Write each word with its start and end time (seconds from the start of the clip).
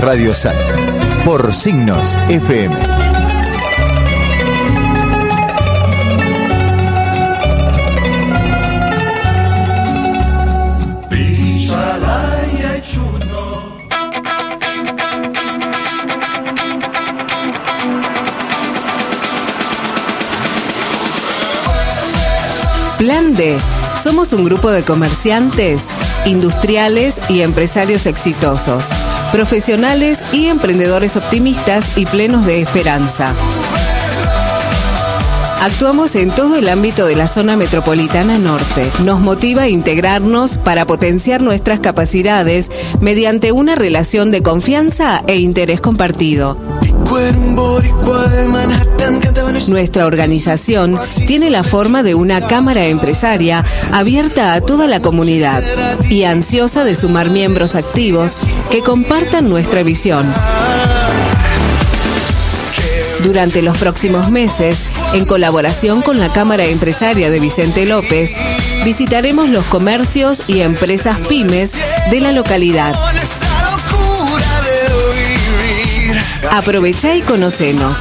Radio 0.00 0.34
Sat 0.34 0.56
por 1.24 1.54
Signos 1.54 2.16
FM. 2.28 2.74
Plan 22.98 23.36
D. 23.36 23.58
Somos 24.02 24.32
un 24.32 24.44
grupo 24.44 24.70
de 24.70 24.82
comerciantes 24.82 25.88
industriales 26.28 27.20
y 27.28 27.40
empresarios 27.40 28.06
exitosos, 28.06 28.84
profesionales 29.32 30.22
y 30.32 30.46
emprendedores 30.46 31.16
optimistas 31.16 31.96
y 31.96 32.06
plenos 32.06 32.46
de 32.46 32.60
esperanza. 32.60 33.34
Actuamos 35.60 36.14
en 36.14 36.30
todo 36.30 36.56
el 36.56 36.68
ámbito 36.68 37.06
de 37.06 37.16
la 37.16 37.26
zona 37.26 37.56
metropolitana 37.56 38.38
norte. 38.38 38.88
Nos 39.04 39.18
motiva 39.18 39.62
a 39.62 39.68
integrarnos 39.68 40.56
para 40.56 40.86
potenciar 40.86 41.42
nuestras 41.42 41.80
capacidades 41.80 42.70
mediante 43.00 43.50
una 43.50 43.74
relación 43.74 44.30
de 44.30 44.40
confianza 44.40 45.24
e 45.26 45.38
interés 45.38 45.80
compartido. 45.80 46.56
Nuestra 49.68 50.06
organización 50.06 50.96
tiene 51.26 51.50
la 51.50 51.64
forma 51.64 52.04
de 52.04 52.14
una 52.14 52.46
cámara 52.46 52.86
empresaria 52.86 53.64
abierta 53.90 54.54
a 54.54 54.60
toda 54.60 54.86
la 54.86 55.00
comunidad 55.00 55.64
y 56.08 56.22
ansiosa 56.22 56.84
de 56.84 56.94
sumar 56.94 57.30
miembros 57.30 57.74
activos 57.74 58.46
que 58.70 58.80
compartan 58.80 59.48
nuestra 59.48 59.82
visión. 59.82 60.32
Durante 63.24 63.62
los 63.62 63.76
próximos 63.76 64.30
meses, 64.30 64.88
en 65.12 65.24
colaboración 65.24 66.02
con 66.02 66.18
la 66.18 66.32
Cámara 66.32 66.64
Empresaria 66.66 67.30
de 67.30 67.38
Vicente 67.40 67.86
López, 67.86 68.36
visitaremos 68.84 69.48
los 69.48 69.64
comercios 69.66 70.50
y 70.50 70.60
empresas 70.60 71.26
pymes 71.28 71.72
de 72.10 72.20
la 72.20 72.32
localidad. 72.32 72.94
Aprovecha 76.50 77.14
y 77.14 77.22
conocenos. 77.22 77.98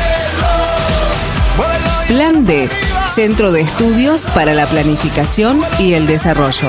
Plan 2.09 2.47
D, 2.47 2.69
Centro 3.15 3.51
de 3.51 3.63
Estudios 3.63 4.27
para 4.27 4.55
la 4.55 4.67
Planificación 4.67 5.61
y 5.81 5.95
el 5.95 6.07
Desarrollo. 6.07 6.69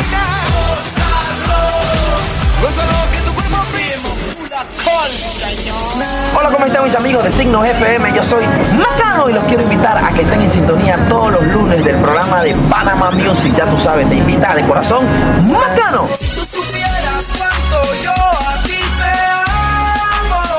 Hola, 6.36 6.50
¿cómo 6.50 6.66
están 6.66 6.84
mis 6.86 6.96
amigos 6.96 7.24
de 7.24 7.32
Signos 7.32 7.68
FM? 7.68 8.16
Yo 8.16 8.24
soy 8.24 8.46
Macano 8.48 9.30
y 9.30 9.34
los 9.34 9.44
quiero 9.46 9.62
invitar 9.62 10.04
a 10.04 10.10
que 10.10 10.24
estén 10.24 10.42
en 10.42 10.50
sintonía 10.50 10.98
todos 11.08 11.32
los 11.32 11.44
lunes 11.44 11.86
del 11.86 11.98
programa 11.98 12.42
de 12.42 12.56
Panama 12.68 13.12
Music. 13.12 13.54
Ya 13.56 13.66
tú 13.66 13.78
sabes, 13.78 14.10
te 14.10 14.16
invita 14.16 14.56
de 14.56 14.66
corazón 14.66 15.06
Macano. 15.52 16.08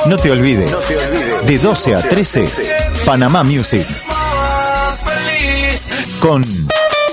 No 0.07 0.17
te 0.17 0.31
olvides, 0.31 0.73
de 1.45 1.59
12 1.59 1.97
a 1.97 2.01
13, 2.01 2.45
Panamá 3.05 3.43
Music. 3.43 4.08
Con 6.21 6.43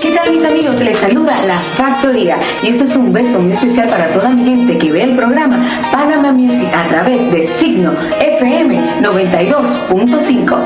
¿Qué 0.02 0.10
tal 0.12 0.30
mis 0.32 0.44
amigos? 0.44 0.80
Les 0.80 0.96
saluda 0.96 1.32
La 1.46 1.58
Factoría 1.58 2.38
y 2.62 2.68
esto 2.68 2.84
es 2.84 2.96
un 2.96 3.12
beso 3.12 3.38
muy 3.38 3.52
especial 3.52 3.88
para 3.88 4.08
toda 4.08 4.30
mi 4.30 4.44
gente 4.44 4.78
que 4.78 4.90
ve 4.90 5.02
el 5.02 5.14
programa 5.14 5.80
Panama 5.92 6.32
Music 6.32 6.68
a 6.74 6.88
través 6.88 7.30
de 7.30 7.48
Signo 7.60 7.94
FM 8.20 9.00
92.5. 9.02 10.58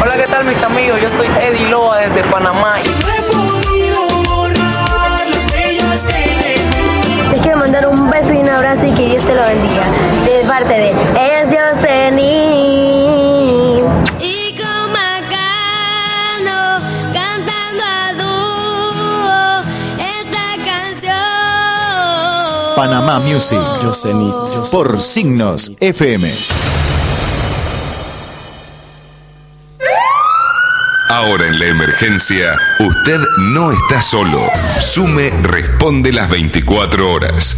Hola, 0.00 0.14
¿qué 0.16 0.24
tal 0.30 0.46
mis 0.46 0.62
amigos? 0.62 1.00
Yo 1.00 1.08
soy 1.16 1.26
Eddie 1.26 1.68
Loa 1.68 1.98
desde 1.98 2.22
Panamá. 2.30 2.76
Les 7.32 7.40
quiero 7.42 7.58
mandar 7.58 7.88
un 7.88 8.10
beso 8.10 8.34
y 8.34 8.38
un 8.38 8.48
abrazo 8.48 8.86
y 8.86 8.92
que 8.92 9.06
Dios 9.06 9.24
te 9.24 9.34
lo 9.34 9.42
bendiga. 9.42 9.82
De 10.24 10.46
parte 10.46 10.74
de 10.74 11.27
Panamá 22.78 23.18
Music. 23.18 23.58
Por 24.70 25.00
Signos 25.00 25.72
FM. 25.80 26.32
Ahora 31.10 31.48
en 31.48 31.58
la 31.58 31.66
emergencia, 31.66 32.56
usted 32.78 33.18
no 33.40 33.72
está 33.72 34.00
solo. 34.00 34.48
Sume 34.80 35.30
responde 35.42 36.12
las 36.12 36.30
24 36.30 37.12
horas. 37.12 37.56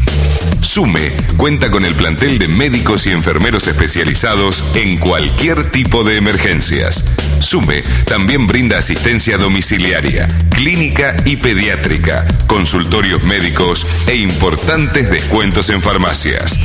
Sume 0.63 1.13
cuenta 1.37 1.71
con 1.71 1.85
el 1.85 1.95
plantel 1.95 2.39
de 2.39 2.49
médicos 2.49 3.07
y 3.07 3.11
enfermeros 3.11 3.69
especializados 3.69 4.65
en 4.75 4.97
cualquier 4.97 5.71
tipo 5.71 6.03
de 6.03 6.17
emergencias. 6.17 7.05
Sume 7.41 7.83
también 8.05 8.47
brinda 8.47 8.79
asistencia 8.79 9.37
domiciliaria, 9.37 10.29
clínica 10.51 11.17
y 11.25 11.35
pediátrica, 11.37 12.25
consultorios 12.47 13.25
médicos 13.25 13.85
e 14.07 14.15
importantes 14.17 15.11
descuentos 15.11 15.71
en 15.71 15.81
farmacias. 15.83 16.57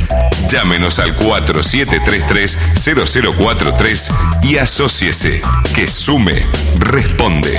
Llámenos 0.48 0.98
al 0.98 1.16
4733-0043 1.16 4.10
y 4.42 4.58
asóciese, 4.58 5.40
que 5.74 5.88
Sume 5.88 6.44
responde. 6.78 7.58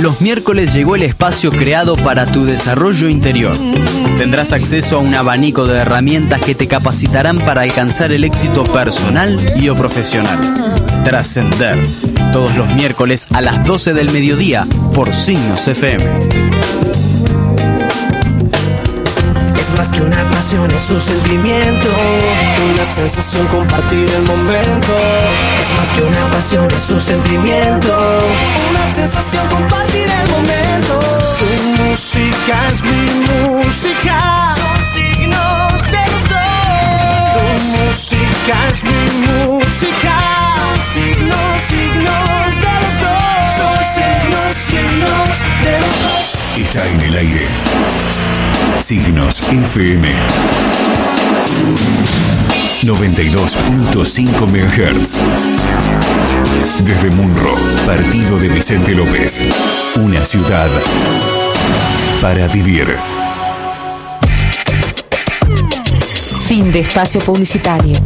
Los 0.00 0.20
miércoles 0.20 0.72
llegó 0.74 0.94
el 0.94 1.02
espacio 1.02 1.50
creado 1.50 1.96
para 1.96 2.24
tu 2.24 2.44
desarrollo 2.44 3.08
interior. 3.08 3.56
Tendrás 4.16 4.52
acceso 4.52 4.96
a 4.96 5.00
un 5.00 5.12
abanico 5.14 5.66
de 5.66 5.78
herramientas 5.78 6.40
que 6.40 6.54
te 6.54 6.68
capacitarán 6.68 7.36
para 7.38 7.62
alcanzar 7.62 8.12
el 8.12 8.22
éxito 8.22 8.62
personal 8.62 9.36
y 9.60 9.68
o 9.68 9.74
profesional. 9.74 10.38
Trascender. 11.02 11.82
Todos 12.32 12.56
los 12.56 12.68
miércoles 12.74 13.26
a 13.32 13.40
las 13.40 13.66
12 13.66 13.92
del 13.92 14.12
mediodía 14.12 14.66
por 14.94 15.12
Signos 15.12 15.66
FM. 15.66 16.77
Más 19.78 19.88
que 19.90 20.00
una 20.00 20.28
pasión, 20.28 20.68
es 20.72 20.90
un 20.90 21.00
sentimiento, 21.00 21.88
una 22.72 22.84
sensación 22.84 23.46
compartir 23.46 24.10
el 24.10 24.22
momento. 24.22 24.92
Es 25.60 25.78
más 25.78 25.88
que 25.94 26.02
una 26.02 26.30
pasión, 26.32 26.68
es 26.74 26.90
un 26.90 26.98
sentimiento, 26.98 28.18
una 28.70 28.94
sensación 28.96 29.46
compartir 29.46 30.08
el 30.10 30.30
momento. 30.30 30.98
Tu 31.38 31.82
música 31.82 32.56
es 32.72 32.82
mi 32.82 33.02
música. 33.30 34.56
Son 34.56 34.80
signos 34.94 35.82
de 35.94 36.04
los 36.12 36.24
dos. 36.32 37.36
Tu 37.36 37.46
música 37.78 38.54
es 38.72 38.82
mi 38.82 39.02
música. 39.26 40.14
Son 40.58 40.78
signos, 40.92 41.62
signos 41.68 42.50
de 42.64 42.74
los 42.82 42.94
dos. 43.04 43.46
Son 43.58 43.78
signos, 43.94 44.50
signos 44.66 45.30
de 45.62 45.80
los 45.80 46.02
dos. 46.02 46.47
Está 46.58 46.84
en 46.88 47.00
el 47.02 47.16
aire. 47.16 47.46
Signos 48.80 49.40
FM. 49.48 50.08
92.5 52.82 54.46
MHz. 54.48 55.18
Desde 56.84 57.10
Munro, 57.10 57.54
partido 57.86 58.38
de 58.40 58.48
Vicente 58.48 58.92
López. 58.92 59.44
Una 59.96 60.24
ciudad 60.24 60.68
para 62.20 62.48
vivir. 62.48 62.96
Fin 66.48 66.72
de 66.72 66.80
espacio 66.80 67.20
publicitario. 67.20 67.96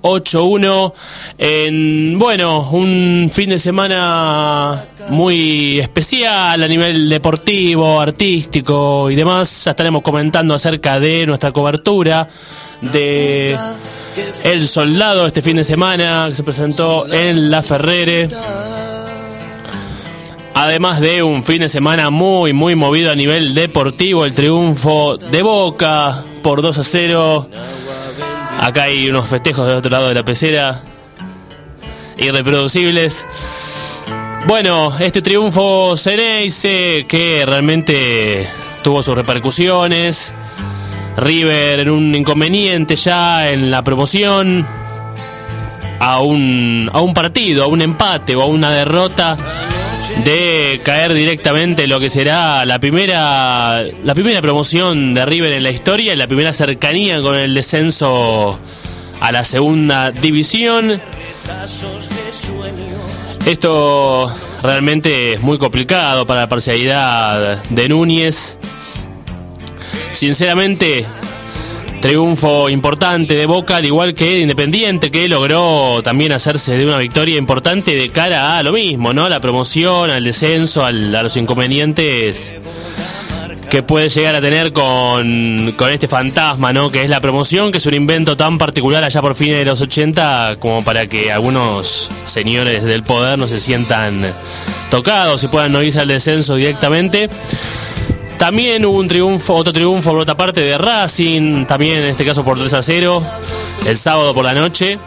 4721-9581. 0.01 0.93
En, 1.37 2.17
bueno, 2.17 2.69
un 2.71 3.29
fin 3.31 3.49
de 3.49 3.59
semana 3.59 4.85
muy 5.09 5.79
especial 5.79 6.63
a 6.63 6.67
nivel 6.67 7.09
deportivo, 7.09 7.99
artístico 7.99 9.11
y 9.11 9.15
demás. 9.15 9.65
Ya 9.65 9.71
estaremos 9.71 10.01
comentando 10.01 10.53
acerca 10.53 10.99
de 10.99 11.25
nuestra 11.25 11.51
cobertura 11.51 12.29
de 12.81 13.57
El 14.43 14.67
Soldado 14.67 15.27
este 15.27 15.41
fin 15.41 15.57
de 15.57 15.65
semana 15.65 16.27
que 16.29 16.35
se 16.35 16.43
presentó 16.43 17.11
en 17.11 17.51
La 17.51 17.61
Ferrere. 17.61 18.29
Además 20.61 20.99
de 20.99 21.23
un 21.23 21.41
fin 21.41 21.59
de 21.59 21.69
semana 21.69 22.09
muy, 22.09 22.51
muy 22.51 22.75
movido 22.75 23.13
a 23.13 23.15
nivel 23.15 23.53
deportivo, 23.53 24.25
el 24.25 24.33
triunfo 24.33 25.15
de 25.15 25.41
Boca 25.41 26.25
por 26.43 26.61
2 26.61 26.77
a 26.77 26.83
0. 26.83 27.49
Acá 28.59 28.83
hay 28.83 29.09
unos 29.09 29.29
festejos 29.29 29.65
del 29.65 29.77
otro 29.77 29.89
lado 29.89 30.09
de 30.09 30.15
la 30.15 30.25
pecera, 30.25 30.83
irreproducibles. 32.17 33.25
Bueno, 34.47 34.93
este 34.99 35.21
triunfo 35.21 35.95
Ceneice 35.95 37.05
que 37.07 37.45
realmente 37.45 38.49
tuvo 38.83 39.01
sus 39.01 39.15
repercusiones. 39.15 40.35
River 41.15 41.79
en 41.79 41.89
un 41.89 42.13
inconveniente 42.13 42.97
ya 42.97 43.49
en 43.49 43.71
la 43.71 43.81
promoción. 43.81 44.67
A 46.01 46.19
un, 46.19 46.89
a 46.91 46.99
un 46.99 47.13
partido, 47.13 47.63
a 47.63 47.67
un 47.67 47.81
empate 47.81 48.35
o 48.35 48.41
a 48.41 48.45
una 48.45 48.71
derrota 48.71 49.37
de 50.23 50.81
caer 50.83 51.13
directamente 51.13 51.83
en 51.83 51.89
lo 51.89 51.99
que 51.99 52.09
será 52.09 52.65
la 52.65 52.79
primera 52.79 53.83
la 54.03 54.13
primera 54.13 54.41
promoción 54.41 55.13
de 55.13 55.25
River 55.25 55.53
en 55.53 55.63
la 55.63 55.71
historia 55.71 56.15
la 56.15 56.27
primera 56.27 56.53
cercanía 56.53 57.21
con 57.21 57.35
el 57.35 57.53
descenso 57.53 58.59
a 59.19 59.31
la 59.31 59.43
segunda 59.43 60.11
división. 60.11 60.99
Esto 63.45 64.33
realmente 64.63 65.33
es 65.33 65.41
muy 65.41 65.57
complicado 65.57 66.25
para 66.25 66.41
la 66.41 66.49
parcialidad 66.49 67.63
de 67.69 67.89
Núñez. 67.89 68.57
Sinceramente, 70.11 71.05
Triunfo 72.01 72.69
importante 72.69 73.33
de 73.33 73.45
Boca, 73.45 73.75
al 73.75 73.85
igual 73.85 74.13
que 74.13 74.25
de 74.25 74.39
Independiente, 74.39 75.11
que 75.11 75.27
logró 75.27 76.01
también 76.01 76.31
hacerse 76.31 76.77
de 76.77 76.85
una 76.85 76.97
victoria 76.97 77.37
importante 77.37 77.93
de 77.95 78.09
cara 78.09 78.57
a 78.57 78.63
lo 78.63 78.71
mismo, 78.71 79.11
¿no? 79.13 79.27
La 79.27 79.41
promoción, 79.41 80.09
al 80.09 80.23
descenso, 80.23 80.85
al- 80.85 81.13
a 81.13 81.23
los 81.23 81.35
inconvenientes 81.35 82.53
que 83.69 83.83
puede 83.83 84.09
llegar 84.09 84.33
a 84.35 84.41
tener 84.41 84.71
con, 84.73 85.73
con 85.77 85.91
este 85.91 86.07
fantasma, 86.07 86.71
¿no? 86.73 86.89
Que 86.89 87.03
es 87.03 87.09
la 87.09 87.19
promoción, 87.21 87.71
que 87.71 87.77
es 87.79 87.85
un 87.85 87.93
invento 87.93 88.35
tan 88.37 88.57
particular 88.57 89.03
allá 89.03 89.21
por 89.21 89.35
fines 89.35 89.57
de 89.59 89.65
los 89.65 89.79
80 89.81 90.55
como 90.59 90.83
para 90.83 91.05
que 91.05 91.31
algunos 91.31 92.09
señores 92.25 92.83
del 92.83 93.03
poder 93.03 93.37
no 93.37 93.47
se 93.47 93.59
sientan 93.59 94.33
tocados 94.89 95.43
y 95.43 95.47
puedan 95.49 95.73
no 95.73 95.83
irse 95.83 95.99
al 95.99 96.07
descenso 96.07 96.55
directamente. 96.55 97.29
También 98.39 98.85
hubo 98.85 98.97
un 98.97 99.07
triunfo, 99.09 99.53
otro 99.53 99.73
triunfo 99.73 100.11
por 100.11 100.19
otra 100.19 100.37
parte 100.37 100.61
de 100.61 100.77
Racing, 100.77 101.65
también 101.65 101.97
en 101.97 102.05
este 102.05 102.23
caso 102.23 102.43
por 102.43 102.57
3 102.57 102.73
a 102.73 102.81
0, 102.81 103.21
el 103.85 103.97
sábado 103.97 104.33
por 104.33 104.45
la 104.45 104.53
noche. 104.53 104.97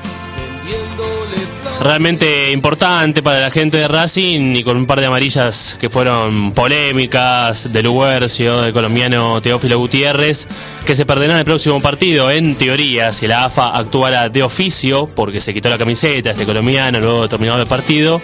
Realmente 1.81 2.53
importante 2.53 3.23
para 3.23 3.41
la 3.41 3.51
gente 3.51 3.79
de 3.79 3.89
Racing 3.89 4.55
y 4.55 4.63
con 4.63 4.77
un 4.77 4.87
par 4.87 5.01
de 5.01 5.07
amarillas 5.07 5.79
que 5.81 5.89
fueron 5.89 6.53
polémicas 6.53 7.73
de 7.73 7.83
Luguercio, 7.83 8.61
del 8.61 8.75
colombiano 8.75 9.41
Teófilo 9.41 9.79
Gutiérrez, 9.79 10.47
que 10.85 10.95
se 10.95 11.07
perderán 11.07 11.39
el 11.39 11.47
próximo 11.47 11.81
partido. 11.81 12.31
En 12.31 12.55
teoría, 12.55 13.13
si 13.13 13.27
la 13.27 13.47
AFA 13.47 13.75
actuara 13.75 14.29
de 14.29 14.43
oficio, 14.43 15.07
porque 15.07 15.41
se 15.41 15.55
quitó 15.55 15.71
la 15.71 15.79
camiseta 15.79 16.33
este 16.33 16.45
colombiano 16.45 17.01
luego 17.01 17.23
de 17.23 17.29
terminado 17.29 17.63
el 17.63 17.67
partido. 17.67 18.21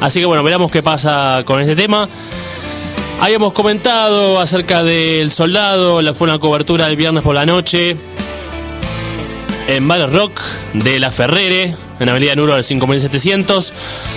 Así 0.00 0.20
que 0.20 0.26
bueno, 0.26 0.44
veremos 0.44 0.70
qué 0.70 0.82
pasa 0.82 1.42
con 1.44 1.60
este 1.60 1.74
tema. 1.74 2.08
Habíamos 3.20 3.54
comentado 3.54 4.40
acerca 4.40 4.84
del 4.84 5.32
soldado, 5.32 6.02
la 6.02 6.12
fue 6.12 6.28
una 6.28 6.38
cobertura 6.38 6.86
el 6.86 6.96
viernes 6.96 7.22
por 7.22 7.34
la 7.34 7.46
noche 7.46 7.96
en 9.68 9.88
Bar 9.88 10.12
Rock 10.12 10.40
de 10.74 11.00
La 11.00 11.10
Ferrere, 11.10 11.74
en 11.98 12.08
Avenida 12.08 12.34
Nuro 12.36 12.54
al 12.54 12.62
5700. 12.62 13.72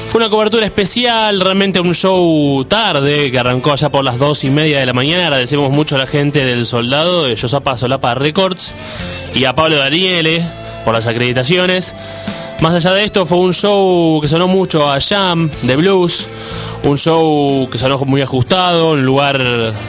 Fue 0.09 0.19
una 0.19 0.29
cobertura 0.29 0.65
especial, 0.65 1.39
realmente 1.39 1.79
un 1.79 1.95
show 1.95 2.63
tarde 2.65 3.31
que 3.31 3.39
arrancó 3.39 3.71
allá 3.71 3.89
por 3.89 4.03
las 4.03 4.19
dos 4.19 4.43
y 4.43 4.49
media 4.49 4.79
de 4.79 4.85
la 4.85 4.93
mañana. 4.93 5.23
Agradecemos 5.27 5.71
mucho 5.71 5.95
a 5.95 5.99
la 5.99 6.07
gente 6.07 6.43
del 6.43 6.65
soldado, 6.65 7.23
de 7.23 7.37
Josapa 7.37 7.77
Solapa 7.77 8.15
Records 8.15 8.75
y 9.33 9.45
a 9.45 9.55
Pablo 9.55 9.77
Daniele 9.77 10.43
por 10.83 10.93
las 10.93 11.07
acreditaciones. 11.07 11.95
Más 12.61 12.73
allá 12.73 12.91
de 12.91 13.05
esto, 13.05 13.25
fue 13.25 13.37
un 13.37 13.53
show 13.53 14.19
que 14.21 14.27
sonó 14.27 14.49
mucho 14.49 14.91
a 14.91 14.99
Jam 14.99 15.49
de 15.61 15.77
blues, 15.77 16.27
un 16.83 16.97
show 16.97 17.69
que 17.71 17.77
sonó 17.77 17.97
muy 17.99 18.21
ajustado, 18.21 18.91
un 18.91 19.05
lugar 19.05 19.41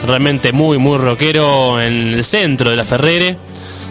realmente 0.07 0.53
muy, 0.53 0.77
muy 0.77 0.97
rockero 0.97 1.81
en 1.81 2.13
el 2.13 2.23
centro 2.23 2.69
de 2.69 2.77
la 2.77 2.85
Ferrere, 2.85 3.35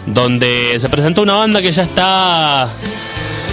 donde 0.07 0.73
se 0.79 0.89
presentó 0.89 1.21
una 1.21 1.33
banda 1.33 1.61
que 1.61 1.71
ya 1.71 1.83
está 1.83 2.69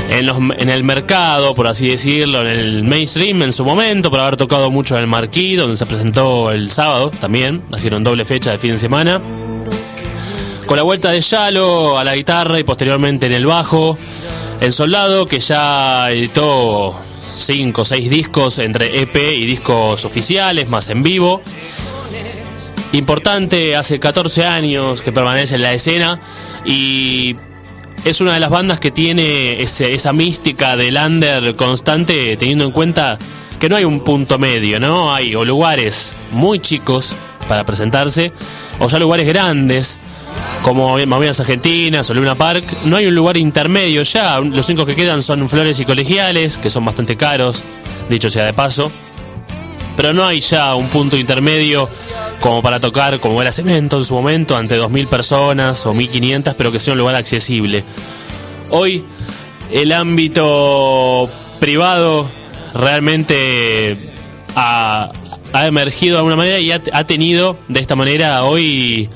en, 0.08 0.70
el 0.70 0.84
mercado, 0.84 1.54
por 1.54 1.66
así 1.66 1.88
decirlo, 1.88 2.40
en 2.40 2.46
el 2.46 2.84
mainstream 2.84 3.42
en 3.42 3.52
su 3.52 3.66
momento, 3.66 4.10
por 4.10 4.20
haber 4.20 4.38
tocado 4.38 4.70
mucho 4.70 4.94
en 4.94 5.02
el 5.02 5.06
Marquí, 5.08 5.56
donde 5.56 5.76
se 5.76 5.84
presentó 5.84 6.50
el 6.50 6.70
sábado 6.70 7.10
también, 7.10 7.62
hicieron 7.76 8.02
doble 8.02 8.24
fecha 8.24 8.52
de 8.52 8.56
fin 8.58 8.72
de 8.72 8.78
semana. 8.78 9.20
Con 10.64 10.76
la 10.78 10.82
vuelta 10.82 11.10
de 11.10 11.20
Yalo 11.20 11.98
a 11.98 12.04
la 12.04 12.16
guitarra 12.16 12.58
y 12.58 12.64
posteriormente 12.64 13.26
en 13.26 13.32
el 13.32 13.44
bajo. 13.44 13.98
El 14.60 14.72
Soldado, 14.72 15.26
que 15.26 15.38
ya 15.38 16.10
editó 16.10 16.98
5 17.36 17.82
o 17.82 17.84
6 17.84 18.10
discos 18.10 18.58
entre 18.58 19.00
EP 19.02 19.16
y 19.16 19.46
discos 19.46 20.04
oficiales, 20.04 20.68
más 20.68 20.88
en 20.88 21.02
vivo. 21.04 21.40
Importante, 22.92 23.76
hace 23.76 24.00
14 24.00 24.44
años 24.44 25.00
que 25.00 25.12
permanece 25.12 25.54
en 25.54 25.62
la 25.62 25.74
escena 25.74 26.20
y 26.64 27.36
es 28.04 28.20
una 28.20 28.34
de 28.34 28.40
las 28.40 28.50
bandas 28.50 28.80
que 28.80 28.90
tiene 28.90 29.62
esa 29.62 30.12
mística 30.12 30.76
del 30.76 30.96
under 30.96 31.54
constante, 31.54 32.36
teniendo 32.36 32.64
en 32.64 32.72
cuenta 32.72 33.18
que 33.60 33.68
no 33.68 33.76
hay 33.76 33.84
un 33.84 34.00
punto 34.00 34.38
medio, 34.38 34.80
¿no? 34.80 35.14
Hay 35.14 35.34
o 35.34 35.44
lugares 35.44 36.14
muy 36.32 36.58
chicos 36.58 37.14
para 37.48 37.64
presentarse, 37.64 38.32
o 38.80 38.88
ya 38.88 38.98
lugares 38.98 39.26
grandes, 39.26 39.98
como 40.62 40.98
Movidas 41.06 41.40
Argentinas 41.40 42.10
o 42.10 42.14
Luna 42.14 42.34
Park. 42.34 42.64
No 42.84 42.96
hay 42.96 43.06
un 43.06 43.14
lugar 43.14 43.36
intermedio 43.36 44.02
ya, 44.02 44.38
los 44.40 44.68
únicos 44.68 44.86
que 44.86 44.94
quedan 44.94 45.22
son 45.22 45.48
Flores 45.48 45.80
y 45.80 45.84
Colegiales, 45.84 46.58
que 46.58 46.70
son 46.70 46.84
bastante 46.84 47.16
caros, 47.16 47.64
dicho 48.08 48.28
sea 48.28 48.44
de 48.44 48.52
paso. 48.52 48.90
Pero 49.96 50.12
no 50.12 50.26
hay 50.26 50.40
ya 50.40 50.74
un 50.74 50.86
punto 50.88 51.16
intermedio 51.16 51.88
como 52.40 52.62
para 52.62 52.78
tocar 52.78 53.18
como 53.18 53.40
era 53.42 53.50
Cemento 53.50 53.96
en 53.96 54.04
su 54.04 54.14
momento, 54.14 54.56
ante 54.56 54.78
2.000 54.78 55.08
personas 55.08 55.84
o 55.86 55.94
1.500, 55.94 56.54
pero 56.56 56.70
que 56.70 56.80
sea 56.80 56.92
un 56.92 56.98
lugar 56.98 57.14
accesible. 57.14 57.84
Hoy 58.70 59.04
el 59.70 59.92
ámbito 59.92 61.28
privado 61.58 62.28
realmente 62.74 63.96
ha, 64.54 65.10
emergido 65.54 66.14
de 66.14 66.18
alguna 66.18 66.36
manera 66.36 66.58
y 66.58 66.70
ha 66.70 67.04
tenido 67.04 67.56
de 67.68 67.80
esta 67.80 67.96
manera 67.96 68.44
hoy 68.44 69.08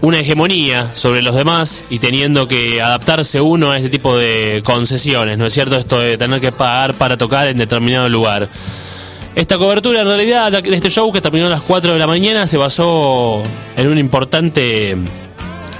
una 0.00 0.20
hegemonía 0.20 0.94
sobre 0.94 1.22
los 1.22 1.34
demás 1.34 1.84
y 1.90 1.98
teniendo 1.98 2.46
que 2.46 2.80
adaptarse 2.80 3.40
uno 3.40 3.72
a 3.72 3.76
este 3.76 3.88
tipo 3.88 4.16
de 4.16 4.62
concesiones, 4.64 5.38
¿no 5.38 5.46
es 5.46 5.54
cierto? 5.54 5.76
Esto 5.76 5.98
de 6.00 6.16
tener 6.16 6.40
que 6.40 6.52
pagar 6.52 6.94
para 6.94 7.16
tocar 7.16 7.48
en 7.48 7.58
determinado 7.58 8.08
lugar. 8.08 8.48
Esta 9.34 9.58
cobertura 9.58 10.00
en 10.00 10.06
realidad 10.06 10.50
de 10.50 10.74
este 10.74 10.90
show 10.90 11.12
que 11.12 11.20
terminó 11.20 11.46
a 11.46 11.50
las 11.50 11.62
4 11.62 11.92
de 11.92 11.98
la 11.98 12.06
mañana 12.06 12.46
se 12.46 12.56
basó 12.56 13.42
en 13.76 13.88
un 13.88 13.98
importante 13.98 14.96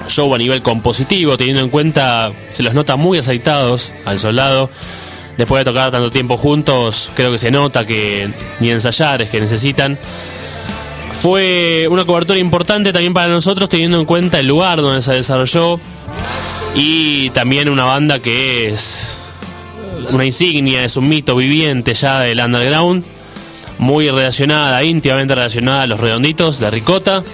show 0.08 0.34
a 0.34 0.38
nivel 0.38 0.62
compositivo, 0.62 1.36
teniendo 1.36 1.62
en 1.62 1.68
cuenta, 1.68 2.32
se 2.48 2.62
los 2.62 2.74
nota 2.74 2.96
muy 2.96 3.18
aceitados 3.18 3.92
al 4.04 4.18
soldado. 4.18 4.70
Después 5.36 5.60
de 5.60 5.70
tocar 5.70 5.90
tanto 5.90 6.10
tiempo 6.10 6.36
juntos, 6.36 7.10
creo 7.14 7.30
que 7.30 7.38
se 7.38 7.50
nota 7.50 7.86
que 7.86 8.28
ni 8.58 8.70
ensayar 8.70 9.22
es 9.22 9.30
que 9.30 9.40
necesitan. 9.40 9.98
Fue 11.20 11.88
una 11.90 12.04
cobertura 12.04 12.38
importante 12.38 12.92
también 12.92 13.12
para 13.12 13.28
nosotros, 13.28 13.68
teniendo 13.68 13.98
en 13.98 14.04
cuenta 14.04 14.38
el 14.38 14.46
lugar 14.46 14.80
donde 14.80 15.02
se 15.02 15.14
desarrolló 15.14 15.80
y 16.74 17.30
también 17.30 17.68
una 17.68 17.84
banda 17.84 18.20
que 18.20 18.68
es 18.68 19.16
una 20.10 20.24
insignia, 20.24 20.84
es 20.84 20.96
un 20.96 21.08
mito 21.08 21.34
viviente 21.34 21.94
ya 21.94 22.20
del 22.20 22.38
underground, 22.38 23.04
muy 23.78 24.08
relacionada, 24.08 24.82
íntimamente 24.84 25.34
relacionada 25.34 25.82
a 25.82 25.86
los 25.88 25.98
redonditos 25.98 26.60
de 26.60 26.70
Ricota, 26.70 27.24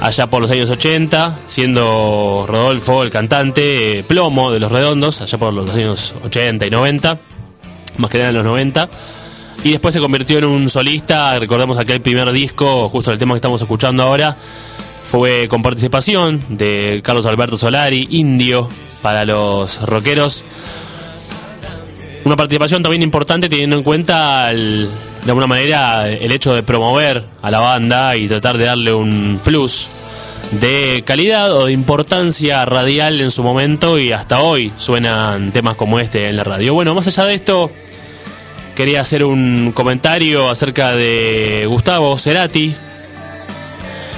allá 0.00 0.26
por 0.26 0.42
los 0.42 0.50
años 0.50 0.68
80, 0.68 1.38
siendo 1.46 2.44
Rodolfo 2.48 3.04
el 3.04 3.12
cantante 3.12 4.00
eh, 4.00 4.02
plomo 4.02 4.50
de 4.50 4.58
los 4.58 4.72
redondos, 4.72 5.20
allá 5.20 5.38
por 5.38 5.52
los 5.52 5.70
años 5.70 6.14
80 6.24 6.66
y 6.66 6.70
90, 6.70 7.18
más 7.98 8.10
que 8.10 8.18
nada 8.18 8.30
en 8.30 8.36
los 8.36 8.44
90. 8.44 8.88
Y 9.66 9.72
después 9.72 9.92
se 9.92 9.98
convirtió 10.00 10.38
en 10.38 10.44
un 10.44 10.68
solista, 10.70 11.36
recordemos 11.40 11.76
aquel 11.76 12.00
primer 12.00 12.30
disco, 12.30 12.88
justo 12.88 13.10
el 13.10 13.18
tema 13.18 13.34
que 13.34 13.38
estamos 13.38 13.60
escuchando 13.60 14.04
ahora, 14.04 14.36
fue 15.10 15.48
con 15.48 15.60
participación 15.60 16.40
de 16.50 17.00
Carlos 17.02 17.26
Alberto 17.26 17.58
Solari, 17.58 18.06
indio, 18.12 18.68
para 19.02 19.24
los 19.24 19.82
rockeros. 19.82 20.44
Una 22.24 22.36
participación 22.36 22.84
también 22.84 23.02
importante 23.02 23.48
teniendo 23.48 23.74
en 23.74 23.82
cuenta 23.82 24.52
el- 24.52 24.88
de 25.24 25.30
alguna 25.32 25.48
manera 25.48 26.08
el 26.10 26.30
hecho 26.30 26.54
de 26.54 26.62
promover 26.62 27.24
a 27.42 27.50
la 27.50 27.58
banda 27.58 28.16
y 28.16 28.28
tratar 28.28 28.58
de 28.58 28.66
darle 28.66 28.94
un 28.94 29.40
plus 29.42 29.88
de 30.60 31.02
calidad 31.04 31.52
o 31.52 31.66
de 31.66 31.72
importancia 31.72 32.64
radial 32.66 33.20
en 33.20 33.32
su 33.32 33.42
momento 33.42 33.98
y 33.98 34.12
hasta 34.12 34.42
hoy 34.42 34.70
suenan 34.78 35.50
temas 35.50 35.74
como 35.74 35.98
este 35.98 36.28
en 36.28 36.36
la 36.36 36.44
radio. 36.44 36.72
Bueno, 36.72 36.94
más 36.94 37.08
allá 37.08 37.24
de 37.24 37.34
esto, 37.34 37.72
quería 38.76 39.00
hacer 39.00 39.24
un 39.24 39.72
comentario 39.72 40.50
acerca 40.50 40.94
de 40.94 41.64
Gustavo 41.66 42.16
Cerati. 42.18 42.74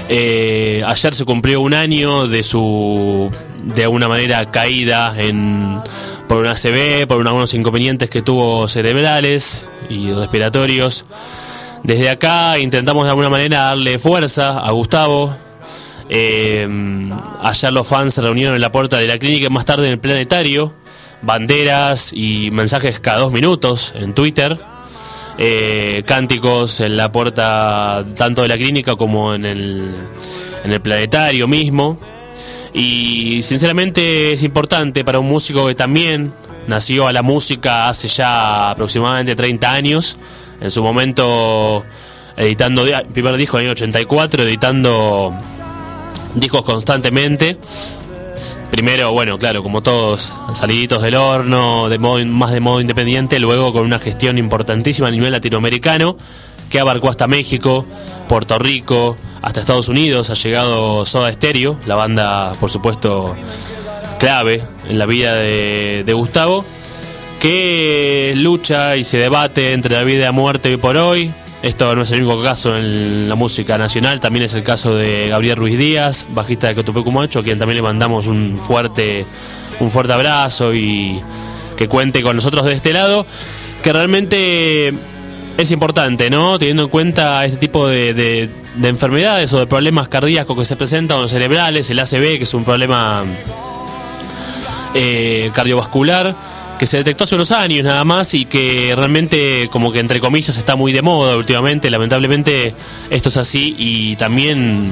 Eh, 0.08 0.82
ayer 0.84 1.14
se 1.14 1.24
cumplió 1.24 1.60
un 1.60 1.74
año 1.74 2.26
de 2.26 2.42
su, 2.42 3.30
de 3.62 3.84
alguna 3.84 4.08
manera, 4.08 4.50
caída 4.50 5.14
en, 5.16 5.78
por 6.26 6.38
una 6.38 6.52
ACV, 6.52 7.06
por 7.06 7.24
algunos 7.26 7.54
inconvenientes 7.54 8.10
que 8.10 8.20
tuvo 8.20 8.66
cerebrales 8.66 9.66
y 9.88 10.10
respiratorios. 10.10 11.04
Desde 11.84 12.10
acá 12.10 12.58
intentamos 12.58 13.04
de 13.04 13.10
alguna 13.10 13.30
manera 13.30 13.60
darle 13.60 14.00
fuerza 14.00 14.58
a 14.58 14.72
Gustavo. 14.72 15.36
Eh, 16.08 16.68
ayer 17.42 17.72
los 17.72 17.86
fans 17.86 18.14
se 18.14 18.22
reunieron 18.22 18.56
en 18.56 18.60
la 18.60 18.72
puerta 18.72 18.96
de 18.96 19.06
la 19.06 19.18
clínica 19.18 19.46
y 19.46 19.50
más 19.50 19.64
tarde 19.64 19.86
en 19.86 19.92
el 19.92 20.00
planetario. 20.00 20.74
Banderas 21.22 22.12
y 22.12 22.50
mensajes 22.50 23.00
cada 23.00 23.18
dos 23.18 23.32
minutos 23.32 23.92
en 23.96 24.14
Twitter. 24.14 24.58
Eh, 25.40 26.02
cánticos 26.04 26.80
en 26.80 26.96
la 26.96 27.12
puerta 27.12 28.04
tanto 28.16 28.42
de 28.42 28.48
la 28.48 28.56
clínica 28.56 28.96
como 28.96 29.34
en 29.34 29.44
el, 29.44 29.94
en 30.64 30.72
el 30.72 30.80
planetario 30.80 31.46
mismo. 31.46 31.98
Y 32.74 33.42
sinceramente 33.42 34.32
es 34.32 34.42
importante 34.42 35.04
para 35.04 35.18
un 35.20 35.28
músico 35.28 35.66
que 35.66 35.74
también 35.74 36.32
nació 36.66 37.06
a 37.08 37.12
la 37.12 37.22
música 37.22 37.88
hace 37.88 38.08
ya 38.08 38.70
aproximadamente 38.70 39.34
30 39.36 39.72
años. 39.72 40.16
En 40.60 40.70
su 40.70 40.82
momento 40.82 41.84
editando, 42.36 42.84
di- 42.84 42.92
primer 43.12 43.36
disco 43.36 43.58
en 43.58 43.64
el 43.64 43.68
año 43.68 43.72
84, 43.72 44.42
editando 44.42 45.32
discos 46.34 46.62
constantemente. 46.62 47.58
Primero, 48.70 49.12
bueno, 49.12 49.38
claro, 49.38 49.62
como 49.62 49.80
todos, 49.80 50.32
saliditos 50.54 51.02
del 51.02 51.14
horno, 51.14 51.88
de 51.88 51.98
modo, 51.98 52.24
más 52.26 52.52
de 52.52 52.60
modo 52.60 52.80
independiente, 52.80 53.38
luego 53.38 53.72
con 53.72 53.82
una 53.82 53.98
gestión 53.98 54.38
importantísima 54.38 55.08
a 55.08 55.10
nivel 55.10 55.32
latinoamericano, 55.32 56.16
que 56.68 56.78
abarcó 56.78 57.08
hasta 57.08 57.26
México, 57.26 57.86
Puerto 58.28 58.58
Rico, 58.58 59.16
hasta 59.40 59.60
Estados 59.60 59.88
Unidos, 59.88 60.28
ha 60.30 60.34
llegado 60.34 61.06
Soda 61.06 61.32
Stereo, 61.32 61.78
la 61.86 61.94
banda, 61.94 62.52
por 62.60 62.70
supuesto, 62.70 63.34
clave 64.18 64.62
en 64.86 64.98
la 64.98 65.06
vida 65.06 65.34
de, 65.36 66.04
de 66.04 66.12
Gustavo, 66.12 66.64
que 67.40 68.34
lucha 68.36 68.96
y 68.96 69.04
se 69.04 69.16
debate 69.16 69.72
entre 69.72 69.94
la 69.94 70.02
vida 70.02 70.18
y 70.18 70.22
la 70.22 70.32
muerte 70.32 70.68
hoy 70.68 70.76
por 70.76 70.96
hoy, 70.98 71.32
esto 71.62 71.94
no 71.96 72.02
es 72.02 72.10
el 72.12 72.22
único 72.22 72.42
caso 72.42 72.76
en 72.76 73.28
la 73.28 73.34
música 73.34 73.76
nacional, 73.78 74.20
también 74.20 74.44
es 74.44 74.54
el 74.54 74.62
caso 74.62 74.94
de 74.94 75.28
Gabriel 75.28 75.56
Ruiz 75.56 75.78
Díaz, 75.78 76.26
bajista 76.30 76.68
de 76.68 76.74
Cotupecu 76.76 77.10
Macho, 77.10 77.40
a 77.40 77.42
quien 77.42 77.58
también 77.58 77.76
le 77.76 77.82
mandamos 77.82 78.26
un 78.26 78.58
fuerte, 78.60 79.26
un 79.80 79.90
fuerte 79.90 80.12
abrazo 80.12 80.72
y 80.74 81.20
que 81.76 81.88
cuente 81.88 82.22
con 82.22 82.36
nosotros 82.36 82.64
de 82.66 82.74
este 82.74 82.92
lado, 82.92 83.26
que 83.82 83.92
realmente 83.92 84.92
es 85.56 85.70
importante, 85.72 86.30
¿no? 86.30 86.58
Teniendo 86.58 86.84
en 86.84 86.88
cuenta 86.88 87.44
este 87.44 87.58
tipo 87.58 87.86
de, 87.88 88.14
de- 88.14 88.50
de 88.76 88.88
enfermedades 88.88 89.52
o 89.52 89.58
de 89.58 89.66
problemas 89.66 90.06
cardíacos 90.06 90.56
que 90.56 90.64
se 90.64 90.76
presentan, 90.76 91.18
o 91.18 91.26
cerebrales, 91.26 91.90
el 91.90 91.98
ACV, 91.98 92.38
que 92.38 92.42
es 92.44 92.54
un 92.54 92.64
problema 92.64 93.24
eh, 94.94 95.50
cardiovascular 95.54 96.34
que 96.78 96.86
se 96.86 96.98
detectó 96.98 97.24
hace 97.24 97.34
unos 97.34 97.52
años 97.52 97.84
nada 97.84 98.04
más 98.04 98.32
y 98.34 98.44
que 98.44 98.94
realmente 98.96 99.68
como 99.70 99.92
que 99.92 99.98
entre 99.98 100.20
comillas 100.20 100.56
está 100.56 100.76
muy 100.76 100.92
de 100.92 101.02
moda 101.02 101.36
últimamente. 101.36 101.90
Lamentablemente 101.90 102.74
esto 103.10 103.28
es 103.28 103.36
así 103.36 103.74
y 103.76 104.16
también 104.16 104.84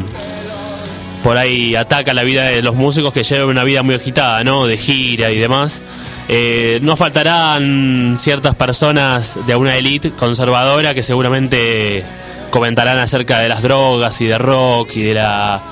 por 1.23 1.37
ahí 1.37 1.75
ataca 1.75 2.13
la 2.15 2.25
vida 2.25 2.45
de 2.45 2.63
los 2.63 2.75
músicos 2.75 3.13
que 3.13 3.23
llevan 3.23 3.49
una 3.49 3.65
vida 3.65 3.83
muy 3.83 3.95
agitada 3.95 4.45
no 4.45 4.67
de 4.67 4.77
gira 4.77 5.31
y 5.31 5.39
demás. 5.39 5.81
Eh, 6.29 6.81
no 6.83 6.97
faltarán 6.97 8.17
ciertas 8.19 8.55
personas 8.57 9.37
de 9.47 9.55
una 9.55 9.77
élite 9.77 10.11
conservadora 10.11 10.93
que 10.93 11.05
seguramente 11.05 12.05
comentarán 12.51 12.99
acerca 12.99 13.39
de 13.39 13.49
las 13.49 13.63
drogas 13.63 14.21
y 14.21 14.27
de 14.27 14.39
rock 14.39 14.97
y 14.97 15.03
de 15.03 15.15
la 15.15 15.63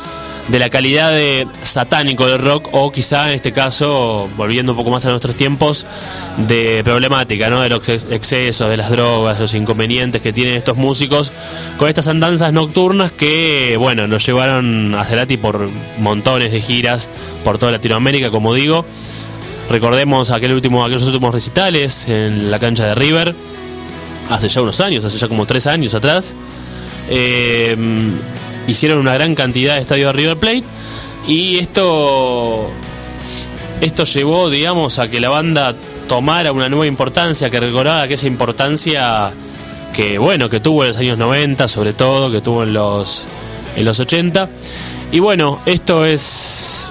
de 0.49 0.59
la 0.59 0.69
calidad 0.69 1.11
de 1.11 1.47
satánico 1.63 2.27
del 2.27 2.39
rock 2.39 2.69
o 2.73 2.93
quizá 2.93 3.29
en 3.29 3.35
este 3.37 3.53
caso, 3.53 4.29
volviendo 4.37 4.73
un 4.73 4.79
poco 4.79 4.91
más 4.91 5.07
a 5.07 5.11
nuestros 5.11 5.35
tiempos, 5.37 5.87
de 6.37 6.83
problemática, 6.85 7.49
¿no? 7.49 7.63
De 7.63 7.71
los 7.71 7.89
ex- 7.89 8.07
excesos, 8.11 8.69
de 8.69 8.77
las 8.77 8.91
drogas, 8.91 9.41
los 9.41 9.55
inconvenientes 9.55 10.21
que 10.21 10.33
tienen 10.35 10.55
estos 10.55 10.77
músicos 10.77 11.33
con 11.79 11.89
estas 11.89 12.09
andanzas 12.09 12.53
nocturnas 12.53 13.11
que, 13.13 13.77
bueno, 13.79 14.07
nos 14.07 14.27
llevaron 14.27 14.95
a 14.95 15.05
Cerati 15.05 15.39
por 15.39 15.71
montones 15.99 16.53
de 16.53 16.61
giras 16.61 17.09
por 17.43 17.57
toda 17.57 17.73
Latinoamérica, 17.73 18.31
como 18.31 18.53
digo. 18.53 18.85
Recordemos 19.71 20.31
aquel 20.31 20.53
último, 20.53 20.85
aquellos 20.85 21.05
últimos 21.05 21.33
recitales 21.33 22.07
en 22.07 22.51
la 22.51 22.59
cancha 22.59 22.87
de 22.87 22.95
River, 22.95 23.35
hace 24.29 24.49
ya 24.49 24.61
unos 24.61 24.79
años, 24.81 25.07
hace 25.07 25.17
ya 25.17 25.27
como 25.27 25.47
tres 25.47 25.67
años 25.67 25.95
atrás. 25.95 26.35
Eh, 27.09 27.75
hicieron 28.67 28.99
una 28.99 29.15
gran 29.15 29.35
cantidad 29.35 29.75
de 29.75 29.81
estadios 29.81 30.09
de 30.09 30.13
River 30.13 30.37
Plate 30.39 30.65
y 31.27 31.59
esto 31.59 32.69
esto 33.81 34.05
llevó 34.05 34.51
digamos 34.51 34.99
a 34.99 35.09
que 35.09 35.21
la 35.21 35.29
banda 35.29 35.75
tomara 36.09 36.53
una 36.53 36.69
nueva 36.69 36.87
importancia 36.87 37.51
que 37.51 37.61
recordara 37.61 38.03
aquella 38.03 38.29
importancia 38.29 39.33
que 39.95 40.19
bueno 40.19 40.49
que 40.49 40.61
tuvo 40.61 40.83
en 40.83 40.89
los 40.89 40.99
años 40.99 41.19
90 41.19 41.69
sobre 41.69 41.93
todo 41.93 42.31
que 42.31 42.41
tuvo 42.41 42.63
en 42.63 42.75
los 42.75 43.27
en 43.77 43.85
los 43.85 43.99
80 43.99 44.49
y 45.13 45.19
bueno 45.19 45.61
esto 45.67 46.05
es 46.05 46.91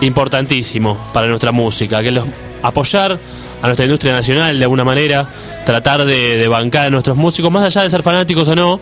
importantísimo 0.00 1.10
para 1.12 1.26
nuestra 1.28 1.52
música 1.52 2.02
que 2.02 2.12
los, 2.12 2.26
apoyar 2.62 3.18
a 3.62 3.66
nuestra 3.66 3.84
industria 3.84 4.12
nacional 4.12 4.58
de 4.58 4.64
alguna 4.64 4.84
manera 4.84 5.26
tratar 5.66 6.04
de, 6.04 6.46
bancar 6.48 6.86
a 6.86 6.90
nuestros 6.90 7.16
músicos 7.16 7.50
más 7.50 7.64
allá 7.64 7.82
de 7.82 7.90
ser 7.90 8.02
fanáticos 8.04 8.46
o 8.48 8.54
no 8.54 8.80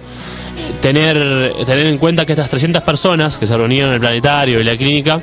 tener, 0.80 1.54
tener 1.64 1.86
en 1.86 1.96
cuenta 1.96 2.26
que 2.26 2.32
estas 2.32 2.50
300 2.50 2.82
personas 2.82 3.38
que 3.38 3.46
se 3.46 3.56
reunieron 3.56 3.88
en 3.88 3.94
el 3.94 4.00
planetario 4.00 4.60
y 4.60 4.64
la 4.64 4.76
clínica 4.76 5.20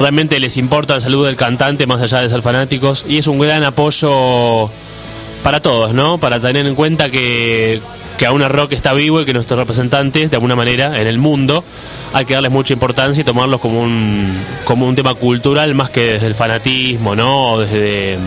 realmente 0.00 0.40
les 0.40 0.56
importa 0.56 0.94
la 0.94 1.00
salud 1.00 1.24
del 1.24 1.36
cantante 1.36 1.86
más 1.86 2.02
allá 2.02 2.20
de 2.20 2.28
ser 2.28 2.42
fanáticos 2.42 3.04
y 3.08 3.18
es 3.18 3.28
un 3.28 3.38
gran 3.38 3.62
apoyo 3.62 4.68
para 5.44 5.62
todos, 5.62 5.94
¿no? 5.94 6.18
Para 6.18 6.40
tener 6.40 6.66
en 6.66 6.74
cuenta 6.74 7.08
que, 7.08 7.80
que 8.18 8.26
el 8.26 8.48
rock 8.48 8.72
está 8.72 8.92
vivo 8.94 9.20
y 9.20 9.24
que 9.24 9.32
nuestros 9.32 9.60
representantes, 9.60 10.28
de 10.28 10.36
alguna 10.36 10.56
manera, 10.56 11.00
en 11.00 11.06
el 11.06 11.18
mundo, 11.18 11.62
hay 12.12 12.24
que 12.24 12.34
darles 12.34 12.50
mucha 12.50 12.74
importancia 12.74 13.20
y 13.20 13.24
tomarlos 13.24 13.60
como 13.60 13.80
un, 13.80 14.36
como 14.64 14.88
un 14.88 14.96
tema 14.96 15.14
cultural 15.14 15.72
más 15.76 15.90
que 15.90 16.14
desde 16.14 16.26
el 16.26 16.34
fanatismo, 16.34 17.14
¿no? 17.14 17.60
Desde, 17.60 18.18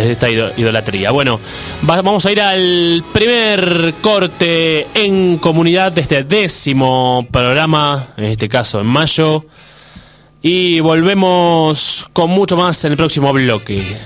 desde 0.00 0.12
esta 0.12 0.30
ido- 0.30 0.50
idolatría. 0.56 1.10
Bueno, 1.10 1.40
va- 1.88 2.02
vamos 2.02 2.24
a 2.26 2.32
ir 2.32 2.40
al 2.40 3.02
primer 3.12 3.94
corte 4.00 4.86
en 4.94 5.38
comunidad 5.38 5.92
de 5.92 6.00
este 6.02 6.24
décimo 6.24 7.26
programa, 7.30 8.08
en 8.16 8.24
este 8.24 8.48
caso 8.48 8.80
en 8.80 8.86
mayo. 8.86 9.44
Y 10.42 10.78
volvemos 10.80 12.06
con 12.12 12.30
mucho 12.30 12.56
más 12.56 12.84
en 12.84 12.92
el 12.92 12.96
próximo 12.96 13.32
bloque. 13.32 13.96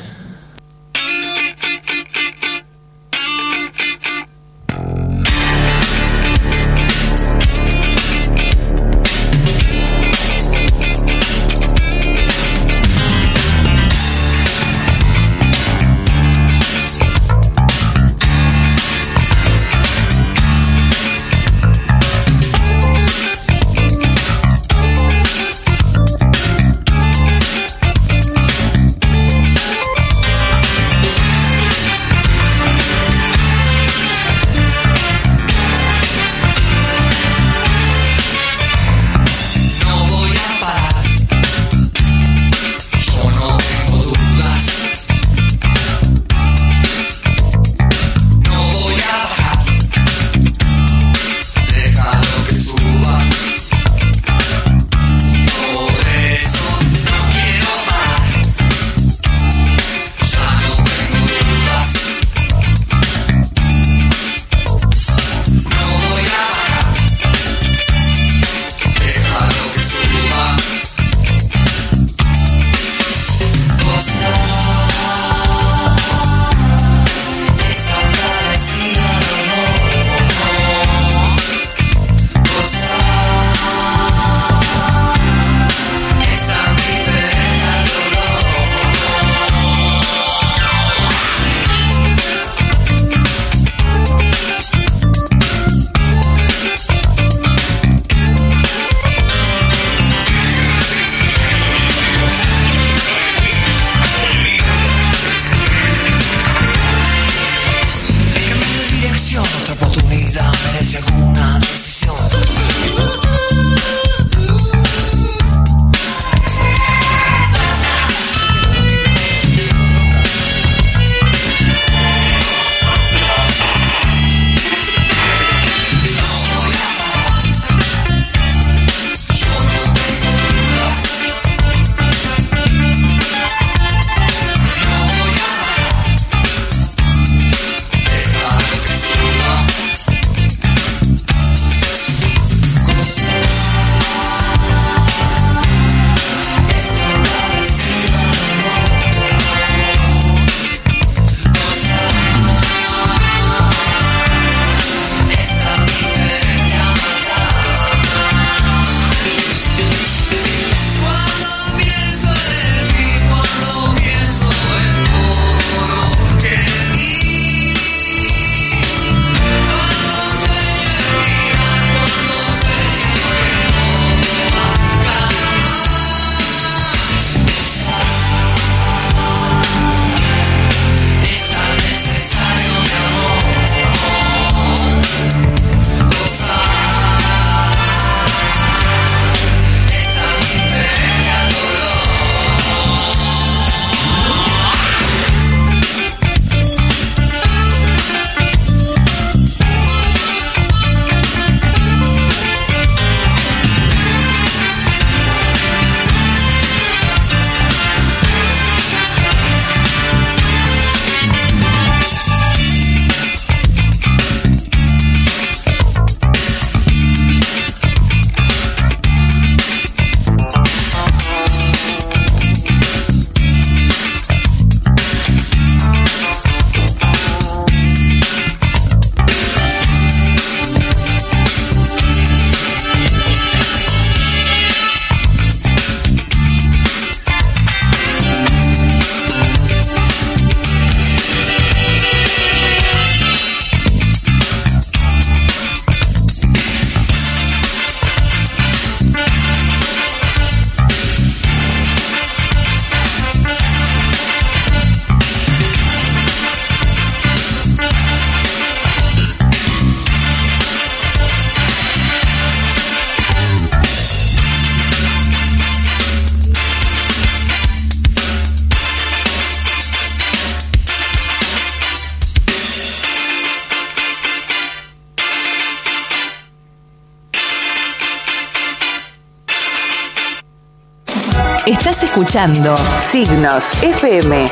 Signos 282.30 283.64
FM. 283.82 284.46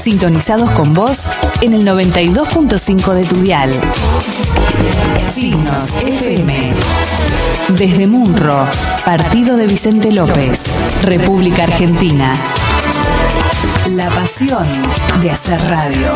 Sintonizados 0.00 0.70
con 0.70 0.94
vos 0.94 1.28
en 1.60 1.72
el 1.72 1.84
92.5 1.84 3.14
de 3.14 3.24
tu 3.24 3.40
dial. 3.40 3.72
Signos 5.34 5.96
FM. 5.96 6.72
Desde 7.70 8.06
Munro, 8.06 8.64
partido 9.04 9.56
de 9.56 9.66
Vicente 9.66 10.12
López, 10.12 10.62
República 11.02 11.64
Argentina. 11.64 12.32
La 13.88 14.08
pasión 14.10 14.68
de 15.20 15.32
hacer 15.32 15.60
radio. 15.68 16.12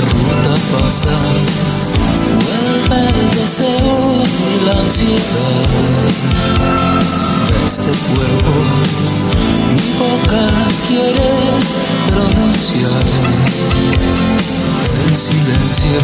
Ruta 0.00 0.54
pasa, 0.72 1.16
vuelve 2.44 3.00
el 3.08 3.30
deseo 3.30 4.24
y 4.24 4.64
la 4.66 4.74
ansiedad 4.80 5.68
de 7.48 7.56
este 7.64 7.92
cuerpo. 8.12 8.52
Mi 9.72 9.88
boca 9.98 10.44
quiere 10.86 11.30
pronunciar 12.10 13.06
el 15.08 15.16
silencio. 15.16 16.00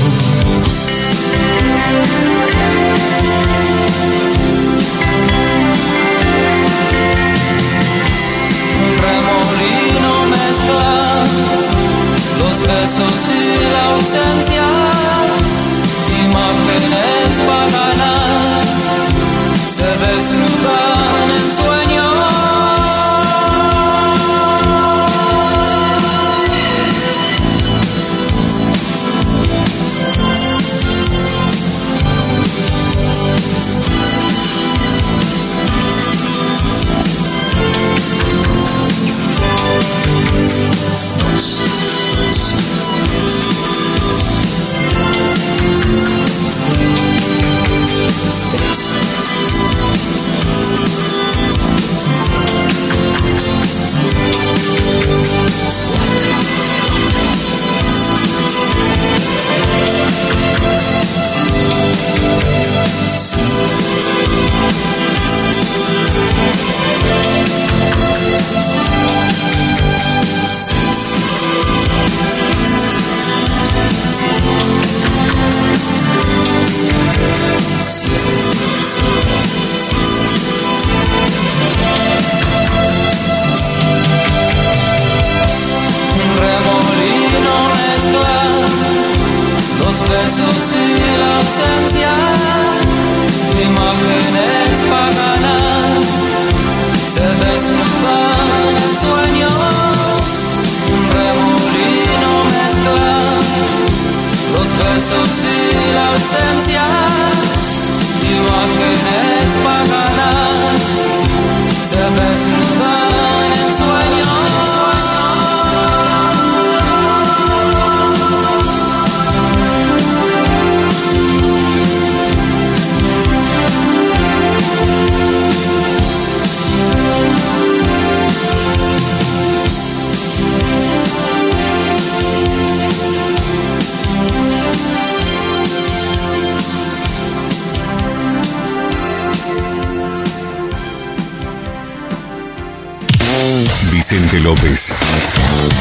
Besos 12.63 13.29
y 13.29 13.73
la 13.73 13.85
ausencia, 13.95 14.67
imágenes 16.25 17.41
paganas 17.47 18.67
se 19.77 19.89
desnudan 20.07 20.92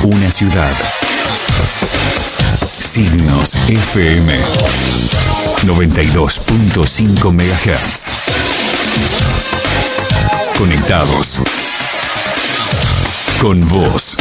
Una 0.03 0.31
ciudad. 0.31 0.71
Signos 2.79 3.57
FM. 3.67 4.39
92.5 5.65 7.33
MHz. 7.33 8.11
Conectados. 10.57 11.41
Con 13.41 13.67
vos. 13.67 14.15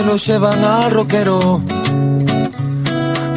Se 0.00 0.06
lo 0.06 0.16
llevan 0.16 0.64
al 0.64 0.90
rockero. 0.90 1.60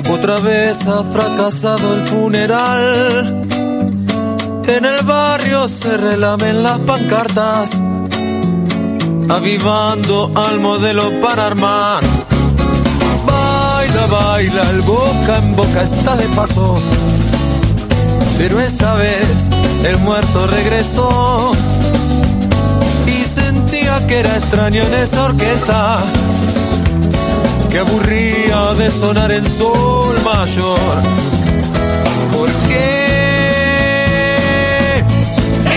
Otra 0.09 0.39
vez 0.39 0.87
ha 0.87 1.03
fracasado 1.03 1.93
el 1.95 2.03
funeral. 2.03 3.45
En 4.67 4.85
el 4.85 5.05
barrio 5.05 5.67
se 5.67 5.97
relamen 5.97 6.63
las 6.63 6.79
pancartas, 6.79 7.71
avivando 9.29 10.31
al 10.35 10.59
modelo 10.59 11.03
para 11.21 11.47
armar. 11.47 12.01
Baila, 13.25 14.05
baila, 14.05 14.69
el 14.69 14.81
boca 14.81 15.39
en 15.39 15.55
boca 15.55 15.83
está 15.83 16.15
de 16.15 16.27
paso. 16.29 16.77
Pero 18.37 18.59
esta 18.61 18.93
vez 18.93 19.49
el 19.83 19.97
muerto 19.99 20.47
regresó 20.47 21.51
y 23.05 23.25
sentía 23.25 24.05
que 24.07 24.19
era 24.19 24.33
extraño 24.35 24.81
en 24.81 24.93
esa 24.93 25.25
orquesta 25.25 25.99
que 27.73 27.79
aburría 27.79 28.73
de 28.75 28.91
sonar 28.91 29.31
en 29.31 29.43
sol 29.43 30.15
mayor. 30.23 31.01
¿Por 32.31 32.47
qué? 32.67 33.03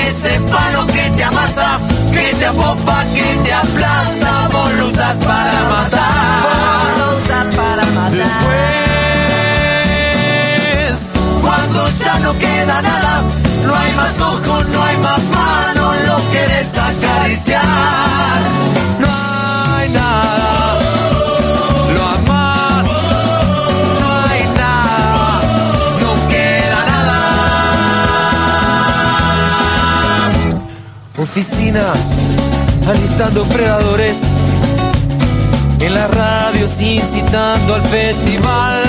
Ese 0.06 0.38
palo 0.40 0.87
que 0.88 1.11
te 1.16 1.24
amasa, 1.24 1.78
que 2.12 2.35
te 2.38 2.44
afofa, 2.44 3.02
que 3.14 3.37
te 3.44 3.52
aplasta, 3.54 4.48
vos 4.52 4.72
lo 4.74 4.87
usas 4.88 5.16
para 5.16 5.64
matar. 5.70 6.98
lo 6.98 7.06
usas 7.18 7.46
para 7.54 7.87
matar. 7.87 8.12
Después, 10.92 11.12
cuando 11.40 11.88
ya 12.04 12.18
no 12.18 12.38
queda 12.38 12.82
nada, 12.82 13.24
no 13.64 13.74
hay 13.74 13.92
más 13.94 14.20
ojo, 14.20 14.64
no 14.64 14.82
hay 14.82 14.96
más 14.98 15.22
mano, 15.30 15.94
lo 16.09 16.18
quieres 16.30 16.76
acariciar. 16.76 17.62
No 19.00 19.09
hay 19.78 19.88
nada, 19.92 20.55
Oficinas 31.37 32.14
alistando 32.88 33.44
predadores. 33.44 34.22
En 35.81 35.92
las 35.92 36.11
radios 36.11 36.81
incitando 36.81 37.75
al 37.75 37.83
festival 37.83 38.83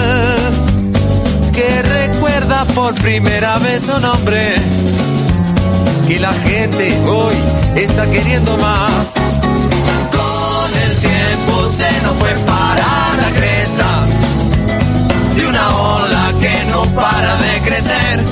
que 1.52 1.82
recuerda 1.82 2.64
por 2.74 2.94
primera 2.96 3.58
vez 3.58 3.88
su 3.88 4.00
nombre. 4.00 4.56
Que 6.08 6.22
la 6.22 6.34
gente 6.36 6.98
hoy 7.10 7.36
está 7.76 8.06
queriendo 8.06 8.56
más. 8.60 9.16
Con 10.10 10.82
el 10.84 10.98
tiempo 11.00 11.70
se 11.76 12.02
nos 12.02 12.14
fue 12.14 12.34
para 12.46 12.88
la 13.24 13.30
cresta 13.36 14.06
de 15.36 15.48
una 15.48 15.76
ola 15.76 16.34
que 16.40 16.64
no 16.72 16.86
para 16.96 17.36
de 17.36 17.60
crecer. 17.60 18.26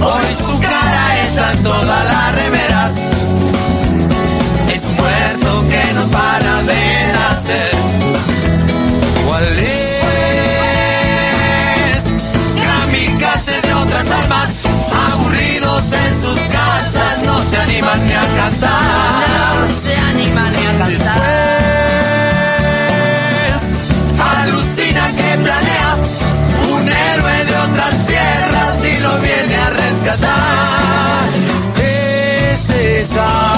Hoy 0.00 0.34
su 0.38 0.60
cara 0.60 1.20
está 1.20 1.52
en 1.52 1.62
todas 1.64 2.04
las 2.04 2.13
para 6.14 6.54
de 6.62 6.82
nacer. 7.12 7.74
¿Cuál 9.26 9.58
es? 9.58 9.74
Kamikazes 12.64 13.62
de 13.62 13.74
otras 13.74 14.08
almas, 14.10 14.48
aburridos 15.10 15.84
en 16.04 16.12
sus 16.22 16.40
casas, 16.58 17.14
no 17.26 17.36
se 17.42 17.56
animan 17.56 18.06
ni 18.06 18.12
a 18.12 18.26
cantar. 18.40 19.54
No 19.58 19.74
se 19.82 19.94
animan 19.96 20.52
ni 20.52 20.64
a 20.66 20.72
cantar. 20.78 21.18
Después, 23.46 23.72
alucina 24.36 25.04
que 25.18 25.30
planea 25.46 25.90
un 26.76 26.84
héroe 26.88 27.36
de 27.50 27.56
otras 27.66 27.94
tierras 28.06 28.84
y 28.84 28.94
lo 29.00 29.12
viene 29.18 29.54
a 29.56 29.70
rescatar. 29.70 31.28
Es 31.82 32.70
esa, 32.70 33.53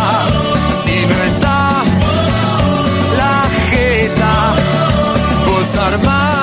vos 5.99 6.36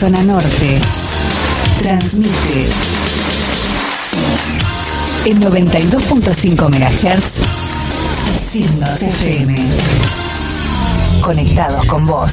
zona 0.00 0.22
norte. 0.22 0.80
Transmite 1.82 2.68
en 5.26 5.42
92.5 5.42 6.68
MHz. 6.70 7.38
Signos 8.50 9.02
FM. 9.02 9.56
Conectados 11.20 11.84
con 11.84 12.06
vos. 12.06 12.32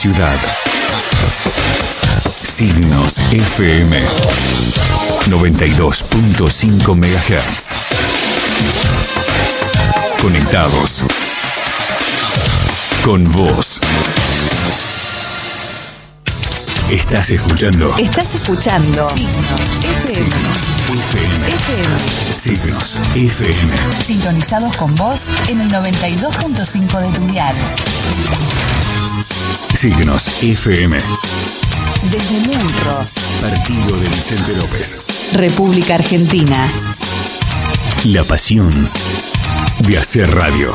Ciudad. 0.00 0.38
Signos 2.42 3.18
FM 3.18 4.02
92.5 5.26 6.94
MHz. 6.96 7.72
Conectados. 10.22 11.04
Con 13.04 13.30
vos. 13.30 13.78
Estás 16.88 17.28
escuchando 17.28 17.94
Estás 17.98 18.34
escuchando 18.34 19.06
FM. 19.06 20.30
FM. 20.88 22.00
Signos 22.38 22.96
FM. 23.14 23.72
Sintonizados 24.06 24.76
con 24.76 24.94
vos 24.94 25.28
en 25.48 25.60
el 25.60 25.70
92.5 25.70 27.00
de 27.00 27.18
tu 27.18 27.26
dial. 27.26 27.54
Signos 29.74 30.42
FM. 30.42 30.98
Desde 32.10 32.40
Munro, 32.40 33.04
Partido 33.40 33.96
de 33.96 34.08
Vicente 34.08 34.54
López. 34.54 35.32
República 35.34 35.94
Argentina. 35.94 36.68
La 38.04 38.22
pasión 38.24 38.70
de 39.86 39.98
hacer 39.98 40.30
radio. 40.34 40.70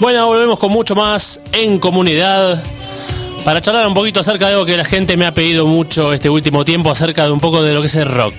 Bueno, 0.00 0.26
volvemos 0.26 0.58
con 0.58 0.72
mucho 0.72 0.94
más 0.96 1.40
en 1.52 1.78
comunidad 1.78 2.62
para 3.44 3.60
charlar 3.60 3.86
un 3.86 3.94
poquito 3.94 4.20
acerca 4.20 4.46
de 4.46 4.54
algo 4.54 4.66
que 4.66 4.76
la 4.76 4.84
gente 4.84 5.16
me 5.16 5.26
ha 5.26 5.32
pedido 5.32 5.66
mucho 5.66 6.12
este 6.12 6.28
último 6.28 6.64
tiempo, 6.64 6.90
acerca 6.90 7.24
de 7.24 7.30
un 7.30 7.40
poco 7.40 7.62
de 7.62 7.74
lo 7.74 7.80
que 7.80 7.86
es 7.86 7.94
el 7.94 8.08
rock. 8.08 8.34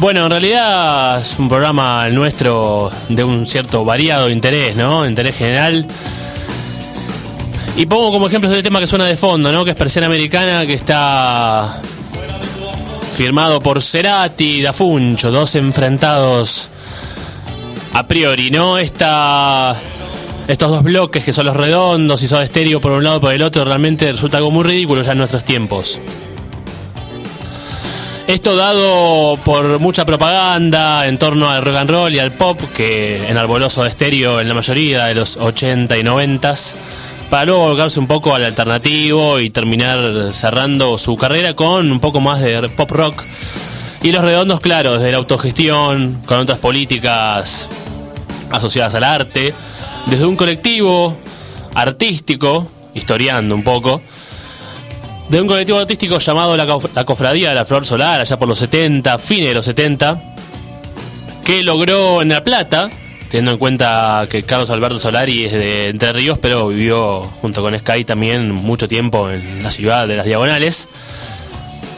Bueno, 0.00 0.24
en 0.24 0.30
realidad 0.30 1.20
es 1.20 1.38
un 1.38 1.46
programa 1.46 2.08
nuestro 2.08 2.90
de 3.10 3.22
un 3.22 3.46
cierto 3.46 3.84
variado 3.84 4.30
interés, 4.30 4.74
¿no? 4.74 5.06
Interés 5.06 5.36
general. 5.36 5.86
Y 7.76 7.84
pongo 7.84 8.10
como 8.10 8.26
ejemplo 8.26 8.50
el 8.50 8.62
tema 8.62 8.80
que 8.80 8.86
suena 8.86 9.04
de 9.04 9.14
fondo, 9.16 9.52
¿no? 9.52 9.62
Que 9.62 9.72
es 9.72 9.76
Persiana 9.76 10.06
Americana, 10.06 10.64
que 10.64 10.72
está 10.72 11.82
firmado 13.12 13.60
por 13.60 13.82
Cerati 13.82 14.60
y 14.60 14.62
Da 14.62 14.72
Funcho, 14.72 15.30
dos 15.30 15.54
enfrentados 15.54 16.70
a 17.92 18.06
priori, 18.06 18.50
¿no? 18.50 18.78
Esta, 18.78 19.76
estos 20.48 20.70
dos 20.70 20.82
bloques 20.82 21.22
que 21.22 21.34
son 21.34 21.44
los 21.44 21.56
redondos 21.58 22.22
y 22.22 22.28
son 22.28 22.42
estéreo 22.42 22.80
por 22.80 22.92
un 22.92 23.04
lado 23.04 23.18
y 23.18 23.20
por 23.20 23.34
el 23.34 23.42
otro, 23.42 23.66
realmente 23.66 24.10
resulta 24.10 24.38
algo 24.38 24.50
muy 24.50 24.64
ridículo 24.64 25.02
ya 25.02 25.12
en 25.12 25.18
nuestros 25.18 25.44
tiempos. 25.44 26.00
Esto 28.30 28.54
dado 28.54 29.38
por 29.38 29.80
mucha 29.80 30.04
propaganda 30.04 31.08
en 31.08 31.18
torno 31.18 31.50
al 31.50 31.64
rock 31.64 31.74
and 31.74 31.90
roll 31.90 32.14
y 32.14 32.20
al 32.20 32.30
pop, 32.30 32.60
que 32.76 33.28
enarboloso 33.28 33.82
de 33.82 33.88
estéreo 33.88 34.40
en 34.40 34.46
la 34.46 34.54
mayoría 34.54 35.06
de 35.06 35.16
los 35.16 35.36
80 35.36 35.98
y 35.98 36.04
90 36.04 36.54
para 37.28 37.46
luego 37.46 37.62
volcarse 37.62 37.98
un 37.98 38.06
poco 38.06 38.32
al 38.32 38.44
alternativo 38.44 39.40
y 39.40 39.50
terminar 39.50 40.32
cerrando 40.32 40.96
su 40.96 41.16
carrera 41.16 41.54
con 41.54 41.90
un 41.90 41.98
poco 41.98 42.20
más 42.20 42.40
de 42.40 42.68
pop 42.68 42.92
rock. 42.92 43.24
Y 44.00 44.12
los 44.12 44.22
redondos, 44.22 44.60
claro, 44.60 44.92
desde 44.92 45.10
la 45.10 45.18
autogestión, 45.18 46.22
con 46.24 46.38
otras 46.38 46.60
políticas 46.60 47.68
asociadas 48.52 48.94
al 48.94 49.02
arte, 49.02 49.52
desde 50.06 50.24
un 50.24 50.36
colectivo 50.36 51.16
artístico, 51.74 52.68
historiando 52.94 53.56
un 53.56 53.64
poco, 53.64 54.00
de 55.30 55.40
un 55.40 55.46
colectivo 55.46 55.78
artístico 55.78 56.18
llamado 56.18 56.56
la, 56.56 56.66
la 56.94 57.04
Cofradía 57.04 57.50
de 57.50 57.54
la 57.54 57.64
Flor 57.64 57.86
Solar, 57.86 58.20
allá 58.20 58.36
por 58.36 58.48
los 58.48 58.58
70, 58.58 59.16
fines 59.18 59.48
de 59.48 59.54
los 59.54 59.64
70, 59.64 60.20
que 61.44 61.62
logró 61.62 62.20
en 62.20 62.30
La 62.30 62.42
Plata, 62.42 62.90
teniendo 63.28 63.52
en 63.52 63.58
cuenta 63.58 64.26
que 64.28 64.42
Carlos 64.42 64.70
Alberto 64.70 64.98
Solari 64.98 65.44
es 65.44 65.52
de 65.52 65.88
Entre 65.90 66.12
Ríos, 66.12 66.38
pero 66.40 66.68
vivió 66.68 67.22
junto 67.40 67.62
con 67.62 67.78
Sky 67.78 68.04
también 68.04 68.50
mucho 68.50 68.88
tiempo 68.88 69.30
en 69.30 69.62
la 69.62 69.70
ciudad 69.70 70.08
de 70.08 70.16
las 70.16 70.26
Diagonales. 70.26 70.88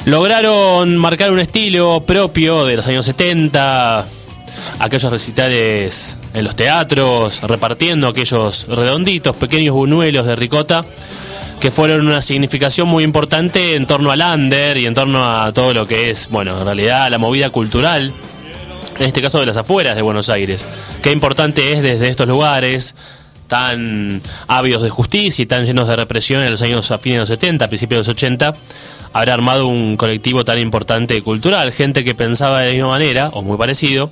Lograron 0.04 0.98
marcar 0.98 1.30
un 1.30 1.40
estilo 1.40 2.02
propio 2.04 2.66
de 2.66 2.76
los 2.76 2.86
años 2.86 3.06
70, 3.06 4.04
aquellos 4.78 5.10
recitales 5.10 6.18
en 6.34 6.44
los 6.44 6.54
teatros, 6.54 7.40
repartiendo 7.42 8.08
aquellos 8.08 8.66
redonditos, 8.68 9.34
pequeños 9.36 9.74
buñuelos 9.74 10.26
de 10.26 10.36
ricota, 10.36 10.84
que 11.62 11.70
fueron 11.70 12.04
una 12.06 12.20
significación 12.20 12.88
muy 12.88 13.04
importante 13.04 13.76
en 13.76 13.86
torno 13.86 14.10
al 14.10 14.20
under 14.20 14.76
y 14.76 14.86
en 14.86 14.94
torno 14.94 15.24
a 15.24 15.52
todo 15.52 15.72
lo 15.72 15.86
que 15.86 16.10
es, 16.10 16.28
bueno, 16.28 16.58
en 16.58 16.64
realidad 16.64 17.08
la 17.08 17.18
movida 17.18 17.50
cultural, 17.50 18.12
en 18.98 19.06
este 19.06 19.22
caso 19.22 19.38
de 19.38 19.46
las 19.46 19.56
afueras 19.56 19.94
de 19.94 20.02
Buenos 20.02 20.28
Aires. 20.28 20.66
Qué 21.02 21.12
importante 21.12 21.72
es 21.72 21.82
desde 21.82 22.08
estos 22.08 22.26
lugares 22.26 22.96
tan 23.46 24.20
ávidos 24.48 24.82
de 24.82 24.90
justicia 24.90 25.42
y 25.42 25.46
tan 25.46 25.64
llenos 25.64 25.86
de 25.86 25.94
represión 25.94 26.42
en 26.42 26.50
los 26.50 26.62
años 26.62 26.90
a 26.90 26.98
fines 26.98 27.16
de 27.16 27.20
los 27.20 27.28
70, 27.28 27.68
principios 27.68 27.98
de 28.06 28.10
los 28.12 28.16
80, 28.16 28.54
haber 29.12 29.30
armado 29.30 29.66
un 29.68 29.96
colectivo 29.96 30.44
tan 30.44 30.58
importante 30.58 31.20
cultural, 31.22 31.70
gente 31.70 32.02
que 32.02 32.14
pensaba 32.16 32.60
de 32.62 32.68
la 32.68 32.72
misma 32.72 32.88
manera 32.88 33.28
o 33.34 33.42
muy 33.42 33.56
parecido 33.56 34.10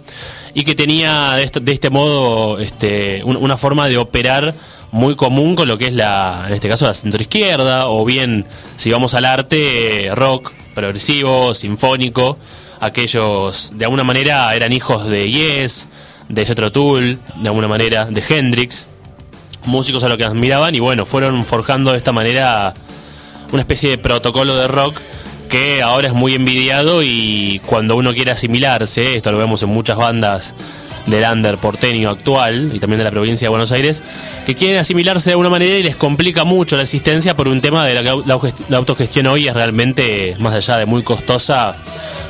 y 0.54 0.62
que 0.64 0.74
tenía 0.76 1.32
de 1.32 1.42
este, 1.44 1.58
de 1.60 1.72
este 1.72 1.90
modo 1.90 2.58
este, 2.60 3.22
un- 3.24 3.36
una 3.38 3.56
forma 3.56 3.88
de 3.88 3.96
operar 3.98 4.54
muy 4.92 5.14
común 5.14 5.54
con 5.54 5.68
lo 5.68 5.78
que 5.78 5.88
es 5.88 5.94
la, 5.94 6.44
en 6.46 6.54
este 6.54 6.68
caso 6.68 6.86
la 6.86 6.94
centro 6.94 7.20
izquierda 7.20 7.88
o 7.88 8.04
bien 8.04 8.44
si 8.76 8.90
vamos 8.90 9.14
al 9.14 9.24
arte 9.24 10.06
eh, 10.06 10.14
rock 10.14 10.52
progresivo, 10.74 11.54
sinfónico, 11.54 12.38
aquellos 12.80 13.72
de 13.74 13.84
alguna 13.84 14.04
manera 14.04 14.54
eran 14.54 14.72
hijos 14.72 15.06
de 15.06 15.30
Yes, 15.30 15.86
de 16.28 16.46
Jethro 16.46 16.72
Tull, 16.72 17.18
de 17.36 17.48
alguna 17.48 17.68
manera 17.68 18.06
de 18.06 18.22
Hendrix, 18.26 18.86
músicos 19.64 20.02
a 20.04 20.08
los 20.08 20.16
que 20.16 20.24
admiraban 20.24 20.74
y 20.74 20.80
bueno, 20.80 21.06
fueron 21.06 21.44
forjando 21.44 21.92
de 21.92 21.98
esta 21.98 22.12
manera 22.12 22.74
una 23.52 23.62
especie 23.62 23.90
de 23.90 23.98
protocolo 23.98 24.56
de 24.56 24.68
rock 24.68 25.00
que 25.48 25.82
ahora 25.82 26.08
es 26.08 26.14
muy 26.14 26.34
envidiado 26.34 27.02
y 27.02 27.60
cuando 27.66 27.96
uno 27.96 28.14
quiere 28.14 28.30
asimilarse, 28.30 29.16
esto 29.16 29.32
lo 29.32 29.38
vemos 29.38 29.62
en 29.62 29.68
muchas 29.68 29.96
bandas 29.98 30.54
del 31.06 31.24
under 31.24 31.58
porteño 31.58 32.10
actual 32.10 32.70
y 32.74 32.78
también 32.78 32.98
de 32.98 33.04
la 33.04 33.10
provincia 33.10 33.46
de 33.46 33.50
Buenos 33.50 33.72
Aires, 33.72 34.02
que 34.46 34.54
quieren 34.54 34.78
asimilarse 34.78 35.30
de 35.30 35.32
alguna 35.32 35.50
manera 35.50 35.76
y 35.76 35.82
les 35.82 35.96
complica 35.96 36.44
mucho 36.44 36.76
la 36.76 36.82
existencia 36.82 37.36
por 37.36 37.48
un 37.48 37.60
tema 37.60 37.86
de 37.86 37.94
la, 37.94 38.02
la 38.68 38.76
autogestión 38.76 39.26
hoy 39.26 39.48
es 39.48 39.54
realmente, 39.54 40.36
más 40.38 40.54
allá 40.54 40.78
de 40.78 40.86
muy 40.86 41.02
costosa, 41.02 41.76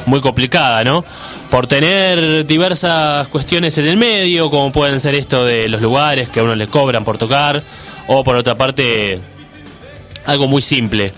muy 0.07 0.21
complicada, 0.21 0.85
¿no? 0.85 1.05
Por 1.51 1.67
tener 1.67 2.47
diversas 2.47 3.29
cuestiones 3.29 3.77
en 3.79 3.87
el 3.87 3.97
medio, 3.97 4.51
como 4.51 4.73
pueden 4.73 5.01
ser 5.01 5.15
esto 5.15 5.45
de 5.45 5.69
los 5.69 5.83
lugares 5.83 6.29
que 6.29 6.41
a 6.41 6.43
uno 6.43 6.55
le 6.55 6.67
cobran 6.69 7.05
por 7.05 7.19
tocar, 7.19 7.63
o 8.07 8.25
por 8.25 8.37
otra 8.37 8.55
parte, 8.57 9.19
algo 10.25 10.49
muy 10.49 10.63
simple, 10.63 11.13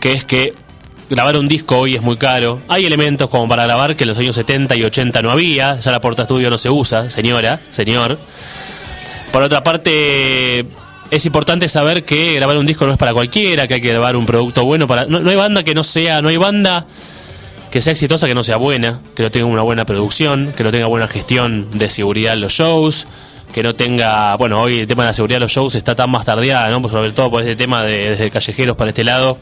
que 0.00 0.12
es 0.12 0.24
que 0.24 0.54
grabar 1.08 1.36
un 1.36 1.48
disco 1.48 1.78
hoy 1.78 1.94
es 1.94 2.02
muy 2.02 2.16
caro. 2.16 2.60
Hay 2.68 2.84
elementos 2.84 3.30
como 3.30 3.48
para 3.48 3.64
grabar 3.64 3.96
que 3.96 4.04
en 4.04 4.08
los 4.08 4.18
años 4.18 4.34
70 4.34 4.76
y 4.76 4.84
80 4.84 5.22
no 5.22 5.30
había, 5.30 5.80
ya 5.80 5.90
la 5.90 6.00
porta 6.00 6.22
estudio 6.22 6.50
no 6.50 6.58
se 6.58 6.70
usa, 6.70 7.10
señora, 7.10 7.60
señor. 7.70 8.18
Por 9.32 9.42
otra 9.42 9.62
parte, 9.62 10.66
es 11.10 11.26
importante 11.26 11.68
saber 11.68 12.04
que 12.04 12.34
grabar 12.34 12.56
un 12.56 12.66
disco 12.66 12.86
no 12.86 12.92
es 12.92 12.98
para 12.98 13.12
cualquiera, 13.12 13.68
que 13.68 13.74
hay 13.74 13.80
que 13.80 13.88
grabar 13.88 14.16
un 14.16 14.26
producto 14.26 14.64
bueno 14.64 14.86
para 14.86 15.06
no, 15.06 15.20
no 15.20 15.30
hay 15.30 15.36
banda 15.36 15.62
que 15.62 15.74
no 15.74 15.84
sea, 15.84 16.22
no 16.22 16.28
hay 16.28 16.36
banda 16.36 16.86
que 17.70 17.82
sea 17.82 17.92
exitosa 17.92 18.26
que 18.26 18.34
no 18.34 18.42
sea 18.42 18.56
buena, 18.56 19.00
que 19.14 19.22
no 19.22 19.30
tenga 19.30 19.46
una 19.46 19.62
buena 19.62 19.84
producción, 19.84 20.52
que 20.56 20.64
no 20.64 20.70
tenga 20.70 20.86
buena 20.86 21.08
gestión 21.08 21.68
de 21.78 21.90
seguridad 21.90 22.32
en 22.32 22.40
los 22.40 22.52
shows, 22.52 23.06
que 23.52 23.62
no 23.62 23.74
tenga, 23.74 24.34
bueno, 24.36 24.62
hoy 24.62 24.80
el 24.80 24.86
tema 24.86 25.02
de 25.02 25.10
la 25.10 25.14
seguridad 25.14 25.36
de 25.36 25.40
los 25.40 25.52
shows 25.52 25.74
está 25.74 25.94
tan 25.94 26.10
más 26.10 26.24
tardeada, 26.24 26.68
¿no? 26.68 26.88
Sobre 26.88 27.12
todo 27.12 27.30
por 27.30 27.42
este 27.42 27.56
tema 27.56 27.82
de 27.82 28.10
desde 28.10 28.30
callejeros 28.30 28.76
para 28.76 28.90
este 28.90 29.04
lado, 29.04 29.38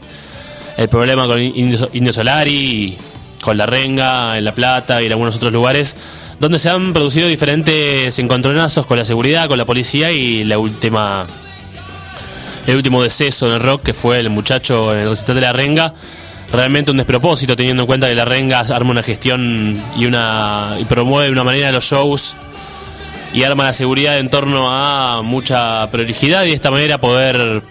el 0.77 0.89
problema 0.89 1.27
con 1.27 1.41
Indio, 1.41 1.89
Indio 1.93 2.13
Solari, 2.13 2.97
con 3.41 3.57
La 3.57 3.65
Renga, 3.65 4.37
en 4.37 4.43
La 4.43 4.53
Plata 4.53 5.01
y 5.01 5.05
en 5.05 5.11
algunos 5.11 5.35
otros 5.35 5.53
lugares, 5.53 5.95
donde 6.39 6.59
se 6.59 6.69
han 6.69 6.93
producido 6.93 7.27
diferentes 7.27 8.17
encontronazos 8.19 8.85
con 8.85 8.97
la 8.97 9.05
seguridad, 9.05 9.47
con 9.47 9.57
la 9.57 9.65
policía 9.65 10.11
y 10.11 10.43
la 10.43 10.57
última 10.57 11.25
el 12.67 12.75
último 12.75 13.03
deceso 13.03 13.47
en 13.47 13.53
el 13.53 13.59
rock 13.59 13.83
que 13.83 13.93
fue 13.93 14.19
el 14.19 14.29
muchacho 14.29 14.93
en 14.93 15.01
el 15.01 15.09
recital 15.09 15.35
de 15.35 15.41
La 15.41 15.53
Renga. 15.53 15.93
Realmente 16.51 16.91
un 16.91 16.97
despropósito 16.97 17.55
teniendo 17.55 17.83
en 17.83 17.87
cuenta 17.87 18.07
que 18.07 18.15
La 18.15 18.25
Renga 18.25 18.59
arma 18.59 18.91
una 18.91 19.03
gestión 19.03 19.81
y 19.95 20.05
una 20.05 20.75
y 20.79 20.85
promueve 20.85 21.25
de 21.25 21.31
una 21.31 21.43
manera 21.43 21.71
los 21.71 21.85
shows 21.85 22.35
y 23.33 23.43
arma 23.43 23.65
la 23.65 23.73
seguridad 23.73 24.17
en 24.17 24.29
torno 24.29 24.69
a 24.71 25.21
mucha 25.21 25.89
prolijidad 25.91 26.43
y 26.43 26.49
de 26.49 26.53
esta 26.53 26.71
manera 26.71 26.97
poder 26.97 27.61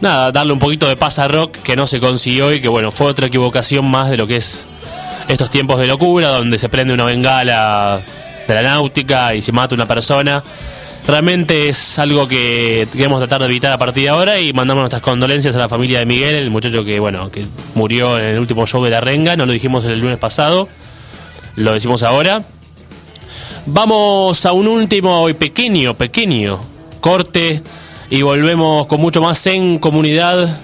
nada, 0.00 0.32
darle 0.32 0.52
un 0.52 0.58
poquito 0.58 0.88
de 0.88 0.96
paz 0.96 1.18
a 1.18 1.28
Rock 1.28 1.56
que 1.62 1.76
no 1.76 1.86
se 1.86 2.00
consiguió 2.00 2.52
y 2.52 2.60
que 2.60 2.68
bueno, 2.68 2.90
fue 2.90 3.06
otra 3.06 3.26
equivocación 3.26 3.90
más 3.90 4.10
de 4.10 4.16
lo 4.16 4.26
que 4.26 4.36
es 4.36 4.66
estos 5.28 5.50
tiempos 5.50 5.78
de 5.78 5.86
locura, 5.86 6.28
donde 6.28 6.58
se 6.58 6.68
prende 6.68 6.94
una 6.94 7.04
bengala 7.04 8.00
de 8.46 8.54
la 8.54 8.62
náutica 8.62 9.34
y 9.34 9.42
se 9.42 9.52
mata 9.52 9.74
una 9.74 9.86
persona. 9.86 10.42
Realmente 11.06 11.68
es 11.68 11.98
algo 12.00 12.26
que 12.26 12.88
queremos 12.90 13.20
tratar 13.20 13.40
de 13.40 13.46
evitar 13.46 13.70
a 13.70 13.78
partir 13.78 14.04
de 14.04 14.08
ahora 14.08 14.40
y 14.40 14.52
mandamos 14.52 14.82
nuestras 14.82 15.02
condolencias 15.02 15.54
a 15.54 15.58
la 15.58 15.68
familia 15.68 16.00
de 16.00 16.06
Miguel, 16.06 16.34
el 16.34 16.50
muchacho 16.50 16.84
que 16.84 16.98
bueno, 16.98 17.30
que 17.30 17.46
murió 17.74 18.18
en 18.18 18.24
el 18.24 18.38
último 18.40 18.66
show 18.66 18.82
de 18.82 18.90
la 18.90 19.00
renga, 19.00 19.36
no 19.36 19.46
lo 19.46 19.52
dijimos 19.52 19.84
el 19.84 20.00
lunes 20.00 20.18
pasado, 20.18 20.68
lo 21.54 21.72
decimos 21.72 22.02
ahora. 22.02 22.42
Vamos 23.66 24.46
a 24.46 24.52
un 24.52 24.68
último 24.68 25.28
y 25.28 25.34
pequeño, 25.34 25.94
pequeño 25.94 26.60
corte 27.00 27.62
y 28.10 28.22
volvemos 28.22 28.86
con 28.86 29.00
mucho 29.00 29.20
más 29.20 29.46
en 29.46 29.78
comunidad 29.78 30.58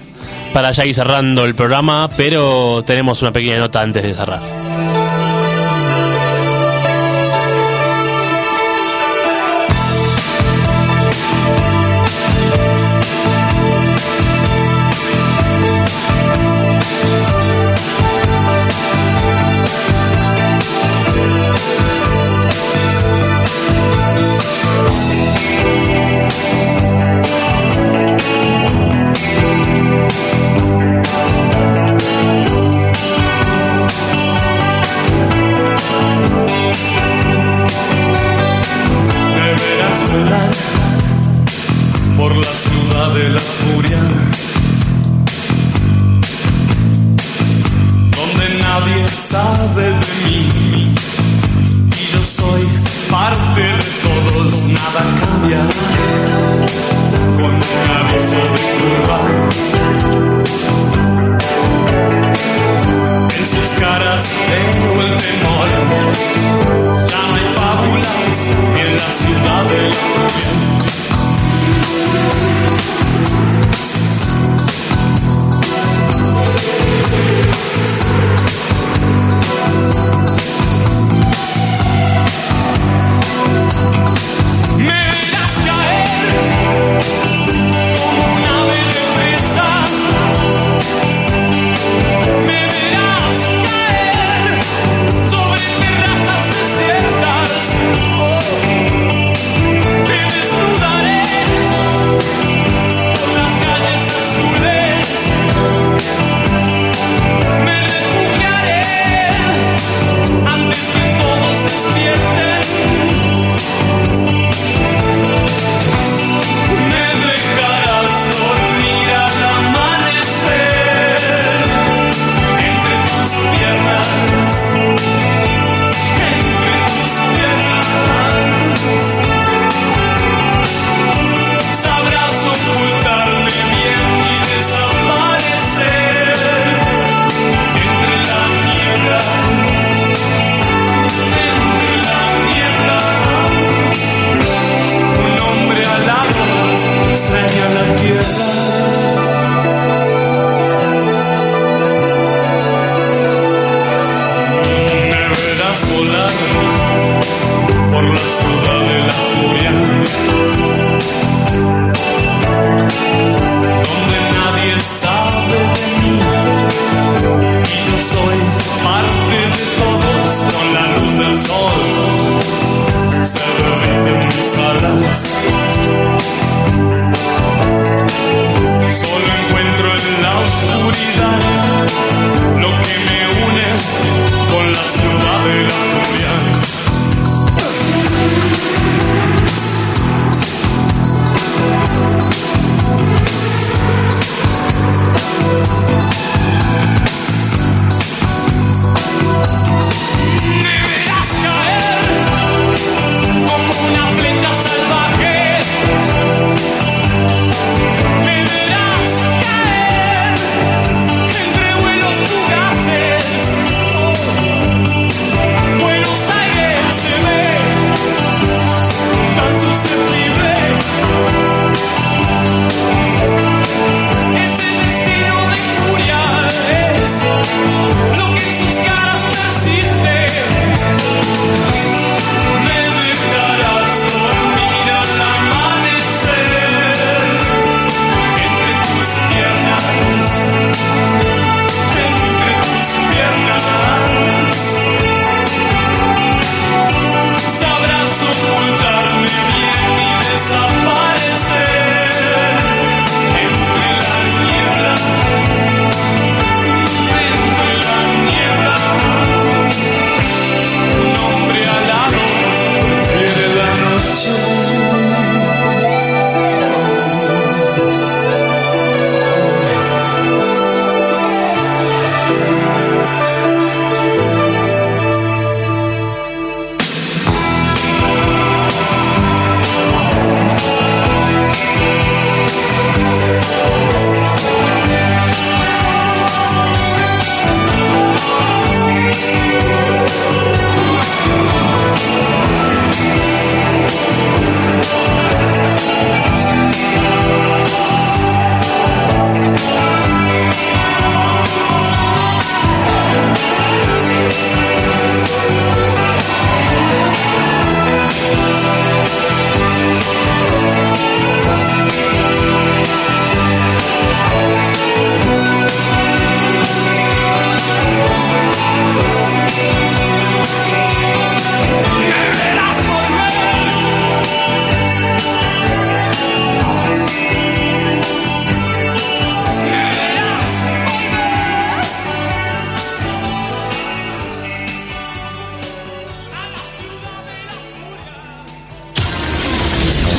para 0.53 0.71
ya 0.71 0.85
ir 0.85 0.93
cerrando 0.93 1.45
el 1.45 1.55
programa, 1.55 2.09
pero 2.15 2.83
tenemos 2.85 3.21
una 3.21 3.33
pequeña 3.33 3.57
nota 3.57 3.81
antes 3.81 4.03
de 4.03 4.13
cerrar. 4.13 4.62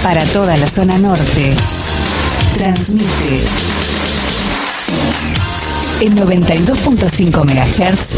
Para 0.04 0.22
toda 0.26 0.54
la 0.58 0.68
zona 0.68 0.98
norte. 0.98 1.56
Transmite 2.58 3.40
en 6.00 6.14
92.5 6.14 7.44
MHz 7.44 8.14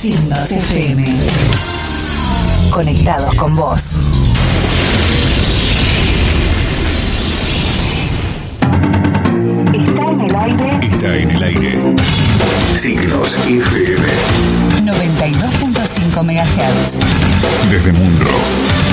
Signos 0.00 0.52
FM. 0.52 1.04
Conectados 2.70 3.34
con 3.34 3.56
vos. 3.56 3.80
Está 9.74 10.10
en 10.12 10.20
el 10.20 10.36
aire 10.36 10.78
Está 10.82 11.16
en 11.16 11.30
el 11.32 11.42
aire. 11.42 11.82
Signos 12.76 13.36
FM. 13.48 14.06
92.5 14.84 16.22
MHz. 16.22 17.68
Desde 17.68 17.92
Munro. 17.92 18.87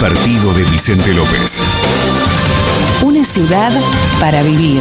Partido 0.00 0.54
de 0.54 0.62
Vicente 0.64 1.12
López. 1.12 1.60
Una 3.02 3.24
ciudad 3.24 3.72
para 4.20 4.44
vivir. 4.44 4.80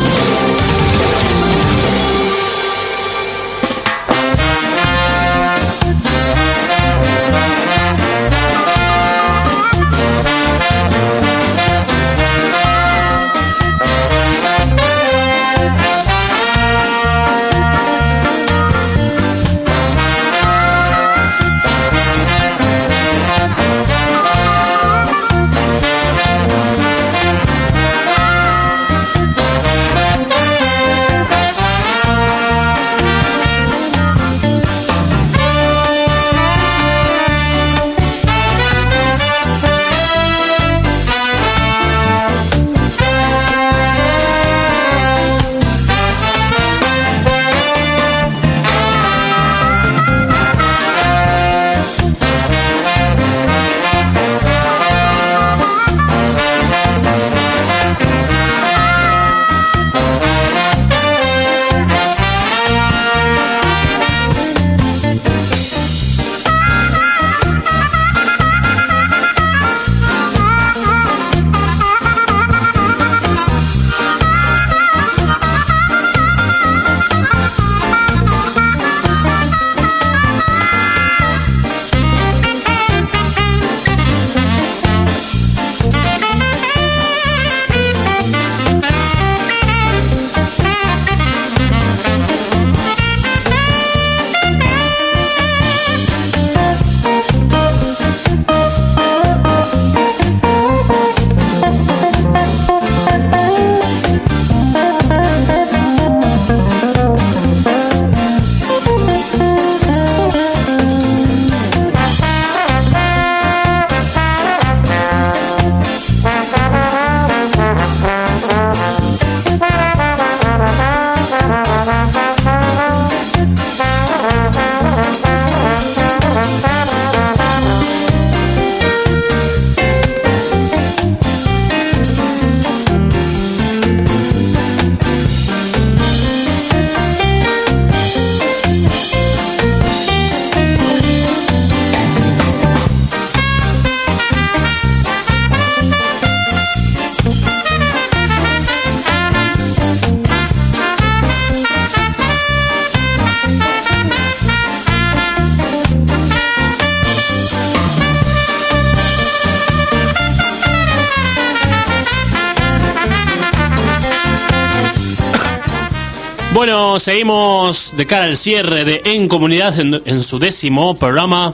Bueno, 166.98 167.06
seguimos 167.06 167.94
de 167.96 168.08
cara 168.08 168.26
al 168.26 168.38
cierre 168.38 168.84
de 168.84 169.04
En 169.06 169.28
Comunidad 169.28 169.78
en, 169.80 170.02
en 170.04 170.20
su 170.20 170.40
décimo 170.40 170.96
programa 170.96 171.54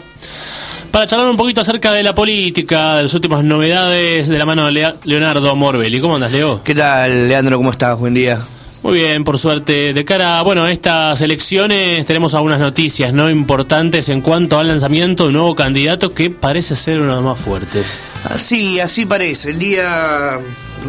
para 0.90 1.06
charlar 1.06 1.28
un 1.28 1.36
poquito 1.36 1.60
acerca 1.60 1.92
de 1.92 2.02
la 2.02 2.16
política, 2.16 2.96
de 2.96 3.04
las 3.04 3.14
últimas 3.14 3.44
novedades 3.44 4.30
de 4.30 4.38
la 4.38 4.46
mano 4.46 4.72
de 4.72 4.94
Leonardo 5.04 5.54
Morbelli. 5.54 6.00
¿Cómo 6.00 6.16
andas, 6.16 6.32
Leo? 6.32 6.64
¿Qué 6.64 6.74
tal, 6.74 7.28
Leandro? 7.28 7.58
¿Cómo 7.58 7.72
estás? 7.72 8.00
Buen 8.00 8.14
día. 8.14 8.40
Muy 8.84 8.94
bien, 8.94 9.26
por 9.26 9.38
suerte. 9.38 9.92
De 9.92 10.06
cara 10.06 10.42
bueno, 10.44 10.64
a 10.64 10.72
estas 10.72 11.20
elecciones 11.20 12.06
tenemos 12.06 12.34
algunas 12.36 12.62
noticias 12.62 13.12
no 13.12 13.30
importantes 13.30 14.08
en 14.08 14.22
cuanto 14.22 14.60
al 14.60 14.70
lanzamiento 14.70 15.24
de 15.24 15.30
un 15.30 15.34
nuevo 15.34 15.56
candidato 15.56 16.14
que 16.14 16.30
parece 16.30 16.78
ser 16.78 17.02
uno 17.02 17.10
de 17.10 17.16
los 17.16 17.24
más 17.26 17.42
fuertes. 17.42 18.00
Sí, 18.38 18.80
así 18.80 19.06
parece. 19.06 19.50
El 19.50 19.60
día 19.60 20.40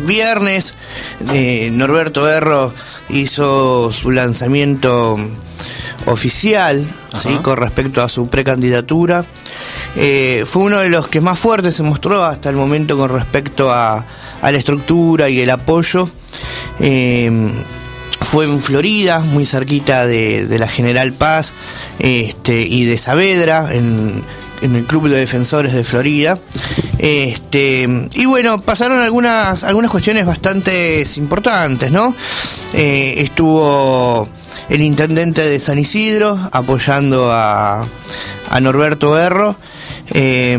viernes, 0.07 0.75
eh, 1.33 1.71
Norberto 1.73 2.29
Erro 2.29 2.73
hizo 3.09 3.93
su 3.93 4.11
lanzamiento 4.11 5.19
oficial 6.07 6.87
¿sí? 7.17 7.39
Con 7.43 7.57
respecto 7.57 8.03
a 8.03 8.09
su 8.09 8.29
precandidatura. 8.29 9.25
Eh, 9.97 10.45
fue 10.47 10.65
uno 10.65 10.79
de 10.81 10.89
los 10.89 11.09
que 11.09 11.21
más 11.21 11.39
fuertes 11.39 11.77
se 11.77 11.83
mostró 11.83 12.25
hasta 12.25 12.51
el 12.51 12.57
momento 12.57 12.97
con 12.97 13.11
respecto 13.11 13.71
a, 13.73 14.05
a 14.43 14.51
la 14.51 14.59
estructura 14.59 15.29
y 15.29 15.41
el 15.41 15.51
apoyo. 15.51 16.09
Eh, 16.81 17.53
fue 18.21 18.47
en 18.47 18.61
Florida, 18.61 19.21
muy 19.21 19.47
cerquita 19.47 20.07
de, 20.07 20.47
de 20.47 20.59
la 20.59 20.67
General 20.67 21.13
Paz 21.13 21.55
este, 22.01 22.63
y 22.63 22.85
de 22.85 22.99
Saavedra, 22.99 23.73
en, 23.73 24.25
en 24.65 24.75
el 24.75 24.87
Club 24.87 25.09
de 25.09 25.17
Defensores 25.17 25.73
de 25.75 25.85
Florida. 25.85 26.39
Este, 26.99 27.87
y 28.15 28.25
bueno, 28.25 28.59
pasaron 28.61 29.03
algunas, 29.03 29.63
algunas 29.63 29.91
cuestiones 29.91 30.25
bastante 30.25 31.05
importantes, 31.17 31.93
¿no? 31.93 32.15
Eh, 32.73 33.15
estuvo 33.19 34.27
el 34.71 34.81
intendente 34.81 35.43
de 35.43 35.61
San 35.61 35.79
Isidro 35.79 36.39
apoyando 36.51 37.31
a, 37.31 37.87
a 38.49 38.61
Norberto 38.61 39.19
Erro. 39.19 39.57
Eh, 40.11 40.59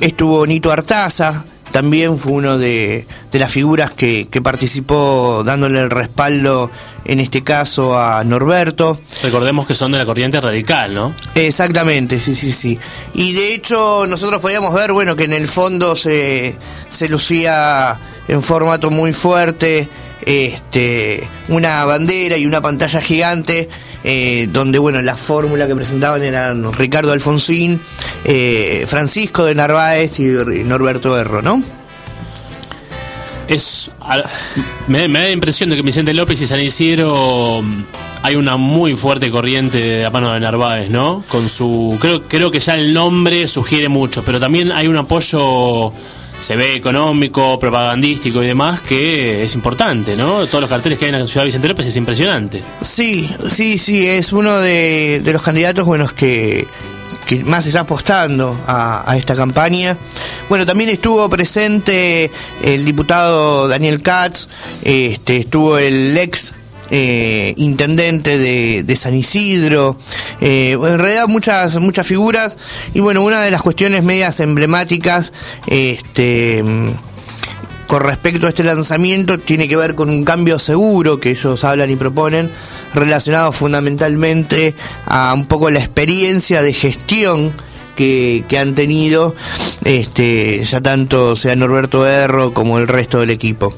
estuvo 0.00 0.46
Nito 0.46 0.72
Artaza, 0.72 1.44
también 1.72 2.18
fue 2.18 2.32
uno 2.32 2.58
de, 2.58 3.06
de 3.32 3.38
las 3.38 3.50
figuras 3.50 3.90
que, 3.90 4.28
que 4.30 4.40
participó 4.40 5.42
dándole 5.44 5.80
el 5.80 5.90
respaldo, 5.90 6.70
en 7.04 7.18
este 7.18 7.42
caso, 7.42 7.98
a 7.98 8.22
Norberto. 8.22 9.00
Recordemos 9.22 9.66
que 9.66 9.74
son 9.74 9.92
de 9.92 9.98
la 9.98 10.04
corriente 10.06 10.40
radical, 10.40 10.94
¿no? 10.94 11.14
Exactamente, 11.34 12.20
sí, 12.20 12.34
sí, 12.34 12.52
sí. 12.52 12.78
Y 13.14 13.32
de 13.32 13.54
hecho 13.54 14.06
nosotros 14.06 14.40
podíamos 14.40 14.72
ver, 14.74 14.92
bueno, 14.92 15.16
que 15.16 15.24
en 15.24 15.32
el 15.32 15.48
fondo 15.48 15.96
se, 15.96 16.54
se 16.88 17.08
lucía 17.08 17.98
en 18.28 18.42
formato 18.42 18.90
muy 18.90 19.12
fuerte 19.12 19.88
este, 20.24 21.26
una 21.48 21.84
bandera 21.84 22.36
y 22.36 22.46
una 22.46 22.60
pantalla 22.60 23.00
gigante 23.00 23.68
eh, 24.04 24.48
donde, 24.50 24.78
bueno, 24.78 25.00
la 25.00 25.16
fórmula 25.16 25.66
que 25.66 25.74
presentaban 25.74 26.22
eran 26.22 26.72
Ricardo 26.72 27.12
Alfonsín, 27.12 27.80
eh, 28.24 28.84
Francisco 28.86 29.44
de 29.44 29.54
Narváez 29.54 30.18
y 30.20 30.24
Norberto 30.64 31.18
Erro, 31.18 31.42
¿no? 31.42 31.62
es 33.48 33.90
me, 34.86 35.08
da 35.08 35.08
la 35.08 35.30
impresión 35.30 35.70
de 35.70 35.76
que 35.76 35.82
Vicente 35.82 36.12
López 36.14 36.40
y 36.40 36.46
San 36.46 36.60
Isidro 36.60 37.60
mm, 37.62 37.82
hay 38.22 38.36
una 38.36 38.56
muy 38.56 38.94
fuerte 38.94 39.30
corriente 39.30 39.78
de 39.78 40.10
mano 40.10 40.32
de 40.32 40.40
Narváez, 40.40 40.90
¿no? 40.90 41.24
Con 41.28 41.48
su 41.48 41.96
creo 42.00 42.22
creo 42.22 42.50
que 42.50 42.60
ya 42.60 42.74
el 42.74 42.92
nombre 42.92 43.46
sugiere 43.46 43.88
mucho, 43.88 44.22
pero 44.24 44.38
también 44.38 44.72
hay 44.72 44.86
un 44.86 44.96
apoyo 44.96 45.92
se 46.42 46.56
ve 46.56 46.74
económico, 46.74 47.58
propagandístico 47.58 48.42
y 48.42 48.46
demás 48.48 48.80
que 48.80 49.44
es 49.44 49.54
importante, 49.54 50.16
¿no? 50.16 50.46
Todos 50.46 50.62
los 50.62 50.70
carteles 50.70 50.98
que 50.98 51.06
hay 51.06 51.12
en 51.12 51.20
la 51.20 51.26
ciudad 51.26 51.42
de 51.42 51.46
Vicente 51.46 51.68
López 51.68 51.86
es 51.86 51.96
impresionante. 51.96 52.62
Sí, 52.82 53.34
sí, 53.50 53.78
sí, 53.78 54.06
es 54.08 54.32
uno 54.32 54.58
de, 54.58 55.20
de 55.24 55.32
los 55.32 55.42
candidatos 55.42 55.84
buenos 55.84 56.12
que, 56.12 56.66
que 57.26 57.44
más 57.44 57.66
está 57.66 57.80
apostando 57.80 58.58
a, 58.66 59.10
a 59.10 59.16
esta 59.16 59.36
campaña. 59.36 59.96
Bueno, 60.48 60.66
también 60.66 60.90
estuvo 60.90 61.28
presente 61.30 62.30
el 62.62 62.84
diputado 62.84 63.68
Daniel 63.68 64.02
Katz, 64.02 64.48
este, 64.82 65.38
estuvo 65.38 65.78
el 65.78 66.16
ex 66.18 66.52
eh, 66.94 67.54
intendente 67.56 68.36
de, 68.36 68.96
San 68.96 69.14
Isidro, 69.14 69.96
eh, 70.42 70.72
en 70.72 70.98
realidad 70.98 71.26
muchas 71.26 71.74
muchas 71.80 72.06
figuras 72.06 72.58
y 72.92 73.00
bueno 73.00 73.24
una 73.24 73.40
de 73.40 73.50
las 73.50 73.62
cuestiones 73.62 74.04
medias 74.04 74.38
emblemáticas 74.40 75.32
este 75.66 76.62
con 77.86 78.02
respecto 78.02 78.46
a 78.46 78.50
este 78.50 78.62
lanzamiento 78.62 79.38
tiene 79.38 79.68
que 79.68 79.76
ver 79.76 79.94
con 79.94 80.10
un 80.10 80.22
cambio 80.22 80.58
seguro 80.58 81.18
que 81.18 81.30
ellos 81.30 81.64
hablan 81.64 81.90
y 81.90 81.96
proponen, 81.96 82.50
relacionado 82.92 83.52
fundamentalmente 83.52 84.74
a 85.06 85.32
un 85.34 85.46
poco 85.46 85.70
la 85.70 85.78
experiencia 85.78 86.60
de 86.60 86.74
gestión 86.74 87.54
que, 87.96 88.44
que 88.48 88.58
han 88.58 88.74
tenido 88.74 89.34
este, 89.84 90.62
ya 90.64 90.80
tanto 90.80 91.36
sea 91.36 91.56
Norberto 91.56 92.06
Erro 92.06 92.54
como 92.54 92.78
el 92.78 92.88
resto 92.88 93.20
del 93.20 93.30
equipo. 93.30 93.74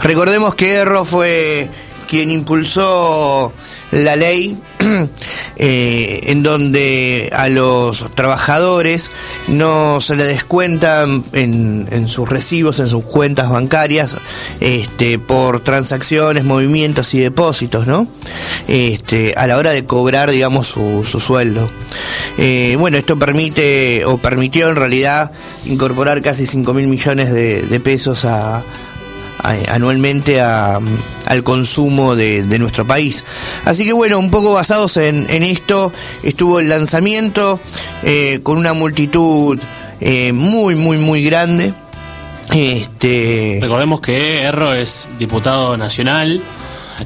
Recordemos 0.00 0.54
que 0.54 0.74
Erro 0.74 1.04
fue 1.04 1.68
quien 2.08 2.30
impulsó 2.30 3.52
la 3.92 4.16
ley 4.16 4.58
eh, 5.56 6.20
en 6.24 6.42
donde 6.42 7.30
a 7.34 7.48
los 7.48 8.12
trabajadores 8.14 9.10
no 9.48 10.00
se 10.00 10.16
le 10.16 10.24
descuentan 10.24 11.24
en, 11.32 11.88
en 11.90 12.08
sus 12.08 12.28
recibos, 12.28 12.80
en 12.80 12.88
sus 12.88 13.04
cuentas 13.04 13.50
bancarias, 13.50 14.16
este, 14.60 15.18
por 15.18 15.60
transacciones, 15.60 16.44
movimientos 16.44 17.12
y 17.14 17.20
depósitos, 17.20 17.86
¿no? 17.86 18.08
Este, 18.66 19.34
a 19.36 19.46
la 19.46 19.56
hora 19.56 19.70
de 19.72 19.84
cobrar, 19.84 20.30
digamos, 20.30 20.66
su, 20.68 21.04
su 21.04 21.20
sueldo. 21.20 21.70
Eh, 22.38 22.76
bueno, 22.78 22.96
esto 22.98 23.18
permite, 23.18 24.04
o 24.04 24.18
permitió 24.18 24.68
en 24.70 24.76
realidad, 24.76 25.32
incorporar 25.66 26.22
casi 26.22 26.46
5 26.46 26.72
mil 26.74 26.86
millones 26.88 27.32
de, 27.32 27.80
pesos 27.80 28.24
a- 28.24 28.64
anualmente 29.42 30.40
a- 30.40 30.78
al 31.26 31.42
consumo 31.44 32.16
de, 32.16 32.42
nuestro 32.58 32.86
país. 32.86 33.24
Así 33.64 33.84
que 33.84 33.92
bueno, 33.92 34.18
un 34.18 34.30
poco 34.30 34.52
basados 34.52 34.96
en, 34.96 35.26
en 35.30 35.42
esto 35.42 35.92
estuvo 36.22 36.60
el 36.60 36.68
lanzamiento 36.68 37.60
eh, 38.02 38.40
con 38.42 38.58
una 38.58 38.72
multitud 38.72 39.58
eh, 40.00 40.32
muy, 40.32 40.74
muy, 40.74 40.98
muy 40.98 41.22
grande. 41.22 41.72
Este, 42.52 43.58
Recordemos 43.60 44.00
que 44.00 44.40
Erro 44.42 44.72
es 44.72 45.08
diputado 45.18 45.76
nacional 45.76 46.42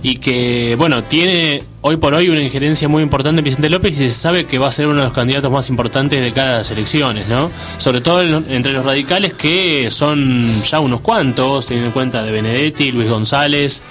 y 0.03 0.19
que, 0.19 0.75
bueno, 0.79 1.03
tiene 1.05 1.65
hoy 1.85 1.97
por 1.97 2.15
hoy 2.15 2.29
una 2.29 2.41
injerencia 2.41 2.89
muy 2.89 3.03
importante 3.03 3.41
en 3.41 3.45
Vicente 3.45 3.69
López 3.69 3.93
y 4.01 4.09
se 4.09 4.15
sabe 4.15 4.47
que 4.47 4.57
va 4.59 4.69
a 4.69 4.73
ser 4.73 4.87
uno 4.87 4.99
de 5.01 5.05
los 5.05 5.13
candidatos 5.13 5.51
más 5.51 5.69
importantes 5.69 6.23
de 6.23 6.33
cara 6.33 6.55
a 6.55 6.59
las 6.59 6.71
elecciones, 6.71 7.27
¿no? 7.29 7.51
Sobre 7.79 8.01
todo 8.01 8.23
en- 8.23 8.47
entre 8.51 8.73
los 8.73 8.85
radicales 8.85 9.35
que 9.35 9.89
son 9.91 10.63
ya 10.63 10.79
unos 10.81 11.01
cuantos, 11.01 11.67
teniendo 11.67 11.89
en 11.89 11.93
cuenta 11.93 12.23
de 12.23 12.31
Benedetti, 12.31 12.93
Luis 12.93 13.09
González, 13.11 13.83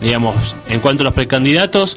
digamos, 0.00 0.56
en 0.68 0.80
cuanto 0.80 1.02
a 1.02 1.04
los 1.04 1.14
precandidatos, 1.14 1.96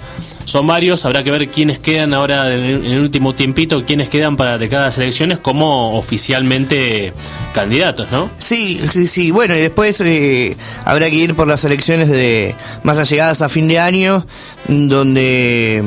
son 0.49 0.67
varios, 0.67 1.05
habrá 1.05 1.23
que 1.23 1.31
ver 1.31 1.47
quiénes 1.49 1.79
quedan 1.79 2.13
ahora 2.13 2.53
en 2.53 2.63
el, 2.63 2.99
último 2.99 3.35
tiempito, 3.35 3.83
quiénes 3.85 4.09
quedan 4.09 4.35
para 4.35 4.57
de 4.57 4.67
cada 4.67 4.89
elecciones 4.89 5.39
como 5.39 5.97
oficialmente 5.97 7.13
candidatos, 7.53 8.11
¿no? 8.11 8.29
Sí, 8.39 8.81
sí, 8.91 9.07
sí. 9.07 9.31
Bueno, 9.31 9.55
y 9.55 9.59
después 9.59 10.01
eh, 10.01 10.57
habrá 10.85 11.09
que 11.09 11.15
ir 11.15 11.35
por 11.35 11.47
las 11.47 11.63
elecciones 11.63 12.09
de 12.09 12.55
más 12.83 12.97
allegadas 12.99 13.41
a 13.41 13.49
fin 13.49 13.67
de 13.67 13.79
año, 13.79 14.25
donde, 14.67 15.83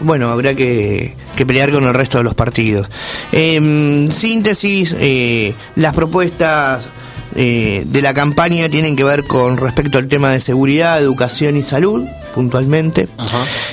bueno, 0.00 0.30
habrá 0.30 0.54
que, 0.54 1.14
que 1.34 1.46
pelear 1.46 1.72
con 1.72 1.84
el 1.84 1.94
resto 1.94 2.18
de 2.18 2.24
los 2.24 2.34
partidos. 2.34 2.88
En 3.32 4.10
síntesis, 4.12 4.94
eh, 4.98 5.54
las 5.76 5.94
propuestas 5.94 6.90
eh, 7.36 7.82
de 7.86 8.02
la 8.02 8.14
campaña 8.14 8.68
tienen 8.68 8.96
que 8.96 9.04
ver 9.04 9.24
con 9.24 9.56
respecto 9.56 9.98
al 9.98 10.08
tema 10.08 10.30
de 10.30 10.40
seguridad, 10.40 11.00
educación 11.00 11.56
y 11.56 11.62
salud, 11.62 12.04
puntualmente. 12.34 13.08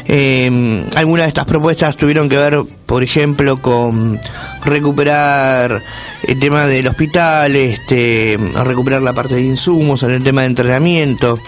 Eh, 0.08 0.86
algunas 0.96 1.26
de 1.26 1.28
estas 1.30 1.46
propuestas 1.46 1.96
tuvieron 1.98 2.30
que 2.30 2.38
ver, 2.38 2.64
por 2.92 3.04
ejemplo, 3.04 3.56
con 3.56 4.20
recuperar 4.66 5.82
el 6.28 6.40
tema 6.40 6.68
del 6.68 6.86
hospital, 6.88 7.56
este, 7.56 8.38
recuperar 8.66 9.02
la 9.02 9.14
parte 9.14 9.36
de 9.36 9.44
insumos, 9.44 10.04
en 10.04 10.12
el 10.12 10.22
tema 10.22 10.42
de 10.42 10.48
entrenamiento, 10.48 11.40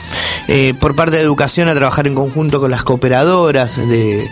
eh, 0.47 0.73
por 0.79 0.95
parte 0.95 1.17
de 1.17 1.21
educación 1.21 1.67
a 1.67 1.75
trabajar 1.75 2.07
en 2.07 2.15
conjunto 2.15 2.61
con 2.61 2.71
las 2.71 2.83
cooperadoras 2.83 3.75
de, 3.75 4.25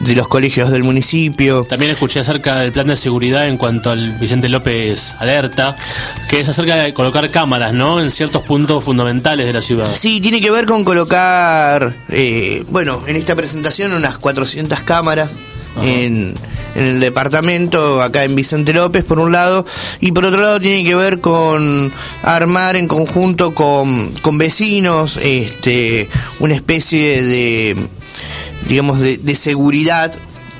de 0.00 0.14
los 0.14 0.28
colegios 0.28 0.70
del 0.70 0.84
municipio. 0.84 1.64
También 1.64 1.92
escuché 1.92 2.20
acerca 2.20 2.56
del 2.56 2.72
plan 2.72 2.88
de 2.88 2.96
seguridad 2.96 3.48
en 3.48 3.56
cuanto 3.56 3.90
al 3.90 4.18
Vicente 4.18 4.50
López 4.50 5.14
Alerta, 5.18 5.78
que 6.28 6.40
es 6.40 6.48
acerca 6.50 6.76
de 6.76 6.92
colocar 6.92 7.30
cámaras, 7.30 7.72
¿no? 7.72 8.02
En 8.02 8.10
ciertos 8.10 8.42
puntos 8.42 8.84
fundamentales 8.84 9.46
de 9.46 9.52
la 9.54 9.62
ciudad. 9.62 9.94
Sí, 9.94 10.20
tiene 10.20 10.42
que 10.42 10.50
ver 10.50 10.66
con 10.66 10.84
colocar, 10.84 11.94
eh, 12.10 12.64
bueno, 12.68 12.98
en 13.06 13.16
esta 13.16 13.34
presentación 13.34 13.94
unas 13.94 14.18
400 14.18 14.82
cámaras 14.82 15.38
en, 15.82 16.34
en 16.74 16.84
el 16.84 17.00
departamento, 17.00 18.02
acá 18.02 18.24
en 18.24 18.36
Vicente 18.36 18.72
López, 18.72 19.04
por 19.04 19.18
un 19.18 19.32
lado, 19.32 19.66
y 20.00 20.12
por 20.12 20.24
otro 20.24 20.40
lado 20.40 20.60
tiene 20.60 20.84
que 20.84 20.94
ver 20.94 21.20
con 21.20 21.92
armar 22.22 22.76
en 22.76 22.88
conjunto 22.88 23.54
con, 23.54 24.12
con 24.22 24.38
vecinos 24.38 25.18
este, 25.22 26.08
una 26.38 26.54
especie 26.54 27.22
de, 27.22 27.76
digamos, 28.68 29.00
de, 29.00 29.18
de 29.18 29.34
seguridad, 29.34 30.14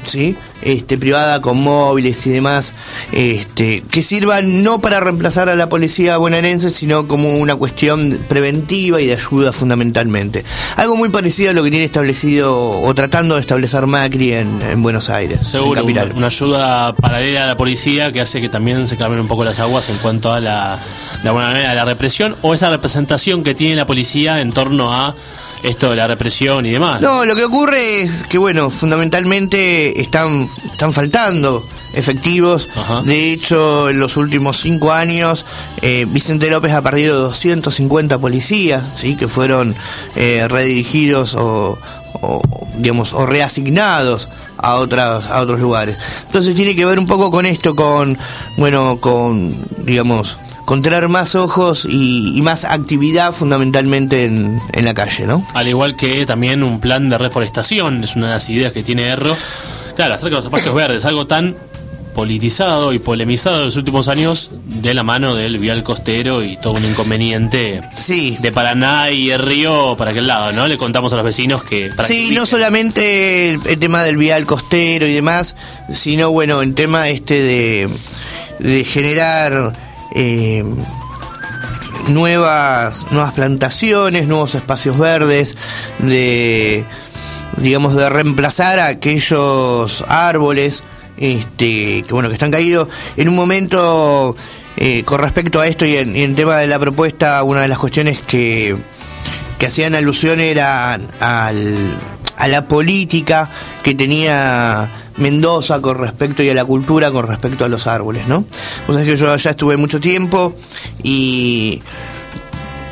¿sí? 0.05 0.37
Este, 0.63 0.99
privada 0.99 1.41
con 1.41 1.63
móviles 1.63 2.27
y 2.27 2.31
demás, 2.31 2.75
este, 3.13 3.83
que 3.91 4.03
sirvan 4.03 4.63
no 4.63 4.81
para 4.81 5.01
reemplazar 5.01 5.49
a 5.49 5.57
la 5.57 5.69
policía 5.69 6.19
bonaerense, 6.19 6.69
sino 6.71 7.09
como 7.09 7.39
una 7.39 7.57
cuestión 7.57 8.19
preventiva 8.29 9.01
y 9.01 9.07
de 9.07 9.15
ayuda 9.15 9.53
fundamentalmente. 9.53 10.45
Algo 10.77 10.97
muy 10.97 11.09
parecido 11.09 11.51
a 11.51 11.55
lo 11.55 11.65
que 11.65 11.71
tiene 11.71 11.87
establecido 11.87 12.81
o 12.83 12.95
tratando 12.95 13.37
de 13.37 13.41
establecer 13.41 13.87
Macri 13.87 14.35
en, 14.35 14.61
en 14.61 14.83
Buenos 14.83 15.09
Aires, 15.09 15.49
Seguro, 15.49 15.81
en 15.81 15.91
una, 15.91 16.05
una 16.15 16.27
ayuda 16.27 16.95
paralela 16.95 17.45
a 17.45 17.47
la 17.47 17.57
policía 17.57 18.13
que 18.13 18.21
hace 18.21 18.41
que 18.41 18.49
también 18.49 18.87
se 18.87 18.97
calmen 18.97 19.21
un 19.21 19.29
poco 19.29 19.45
las 19.45 19.61
aguas 19.61 19.89
en 19.89 19.97
cuanto 19.97 20.33
a 20.33 20.41
la, 20.41 20.79
de 21.23 21.29
alguna 21.29 21.49
manera, 21.49 21.71
a 21.71 21.75
la 21.75 21.85
represión 21.85 22.37
o 22.43 22.53
esa 22.53 22.69
representación 22.69 23.43
que 23.43 23.55
tiene 23.55 23.77
la 23.77 23.87
policía 23.87 24.41
en 24.41 24.53
torno 24.53 24.93
a 24.93 25.15
esto 25.63 25.91
de 25.91 25.97
la 25.97 26.07
represión 26.07 26.67
y 26.67 26.71
demás. 26.71 27.01
No, 27.01 27.25
lo 27.25 27.37
que 27.37 27.45
ocurre 27.45 28.03
es 28.03 28.25
que, 28.25 28.39
bueno, 28.39 28.71
fundamentalmente 28.71 30.01
están, 30.01 30.49
están 30.71 30.93
faltando 30.93 31.65
efectivos. 31.93 32.69
De 33.05 33.33
hecho, 33.33 33.89
en 33.89 33.99
los 33.99 34.17
últimos 34.17 34.61
cinco 34.61 34.93
años, 34.93 35.45
eh, 35.83 36.07
Vicente 36.09 36.51
López 36.51 36.73
ha 36.73 36.83
perdido 36.83 37.21
250 37.21 38.19
policías, 38.19 38.85
¿sí? 38.95 39.17
que 39.17 39.29
fueron 39.29 39.75
eh, 40.17 40.47
redirigidos 40.49 41.35
o, 41.35 41.79
o, 42.21 42.43
digamos, 42.77 43.13
o 43.13 43.27
reasignados 43.27 44.29
a 44.57 44.77
otras 44.77 45.27
a 45.27 45.41
otros 45.41 45.61
lugares. 45.61 45.97
Entonces 46.27 46.55
tiene 46.55 46.77
que 46.77 46.85
ver 46.85 46.99
un 46.99 47.07
poco 47.07 47.31
con 47.31 47.47
esto, 47.47 47.75
con, 47.75 48.19
bueno, 48.57 48.99
con, 49.01 49.55
digamos, 49.85 50.37
con 50.65 50.83
tener 50.83 51.09
más 51.09 51.35
ojos 51.35 51.87
y, 51.89 52.37
y 52.37 52.43
más 52.43 52.65
actividad 52.65 53.33
fundamentalmente 53.33 54.27
en, 54.27 54.61
en 54.73 54.85
la 54.85 54.95
calle, 54.95 55.27
¿no? 55.27 55.47
Al 55.55 55.69
igual 55.69 55.97
que 55.97 56.27
también 56.27 56.63
un 56.63 56.81
plan 56.81 57.09
de 57.09 57.19
reforestación, 57.19 58.05
es 58.05 58.17
una 58.17 58.27
de 58.27 58.35
las 58.35 58.49
ideas 58.51 58.73
que 58.73 58.83
tiene 58.83 59.09
Erro. 59.09 59.37
Claro, 59.97 60.15
acerca 60.15 60.37
de 60.37 60.37
los 60.37 60.45
espacios 60.47 60.75
verdes, 60.75 61.05
algo 61.05 61.27
tan 61.27 61.57
politizado 62.15 62.93
y 62.93 62.99
polemizado 62.99 63.59
en 63.59 63.65
los 63.67 63.77
últimos 63.77 64.09
años 64.09 64.51
de 64.65 64.95
la 64.95 65.03
mano 65.03 65.37
del 65.37 65.59
vial 65.59 65.85
costero 65.85 66.43
y 66.43 66.57
todo 66.57 66.75
un 66.75 66.85
inconveniente 66.85 67.83
sí. 67.97 68.37
de 68.41 68.51
Paraná 68.51 69.11
y 69.11 69.31
el 69.31 69.41
río 69.41 69.95
para 69.97 70.11
aquel 70.11 70.27
lado, 70.27 70.53
¿no? 70.53 70.67
Le 70.67 70.77
contamos 70.77 71.13
a 71.13 71.17
los 71.17 71.25
vecinos 71.25 71.63
que... 71.63 71.91
Para 71.95 72.09
Sí, 72.09 72.31
que 72.31 72.35
no 72.35 72.47
solamente 72.47 73.53
el, 73.53 73.61
el 73.65 73.79
tema 73.79 74.03
del 74.03 74.17
vial 74.17 74.45
costero 74.45 75.07
y 75.07 75.13
demás, 75.13 75.55
sino 75.91 76.31
bueno, 76.31 76.63
el 76.63 76.75
tema 76.75 77.09
este 77.09 77.35
de, 77.43 77.89
de 78.59 78.85
generar 78.85 79.73
eh, 80.15 80.65
nuevas, 82.09 83.07
nuevas 83.11 83.33
plantaciones, 83.35 84.27
nuevos 84.27 84.55
espacios 84.55 84.99
verdes, 84.99 85.57
de 85.99 86.85
digamos 87.57 87.95
de 87.95 88.09
reemplazar 88.09 88.79
aquellos 88.81 90.05
árboles 90.09 90.83
este, 91.17 92.03
que 92.03 92.13
bueno 92.13 92.29
que 92.29 92.35
están 92.35 92.51
caídos. 92.51 92.89
En 93.17 93.29
un 93.29 93.35
momento 93.37 94.37
Eh, 94.77 95.03
con 95.05 95.19
respecto 95.19 95.61
a 95.61 95.67
esto 95.67 95.85
y 95.85 95.97
en, 95.97 96.17
y 96.17 96.23
en 96.23 96.35
tema 96.35 96.57
de 96.57 96.67
la 96.67 96.79
propuesta, 96.79 97.43
una 97.43 97.61
de 97.61 97.69
las 97.69 97.77
cuestiones 97.77 98.19
que, 98.21 98.79
que 99.59 99.67
hacían 99.67 99.95
alusión 99.95 100.41
era 100.41 100.97
al, 101.21 101.99
a 102.41 102.49
la 102.49 102.67
política 102.67 103.49
que 103.83 103.95
tenía 103.95 104.91
Mendoza 105.17 105.81
con 105.81 105.99
respecto 105.99 106.43
y 106.43 106.51
a 106.51 106.55
la 106.55 106.65
cultura 106.65 107.11
con 107.11 107.27
respecto 107.29 107.65
a 107.65 107.69
los 107.69 107.87
árboles, 107.87 108.27
¿no? 108.27 108.41
Vos 108.87 108.97
sabés 108.97 109.07
que 109.07 109.17
yo 109.17 109.31
allá 109.33 109.51
estuve 109.51 109.77
mucho 109.77 110.01
tiempo 110.01 110.55
y 111.03 111.83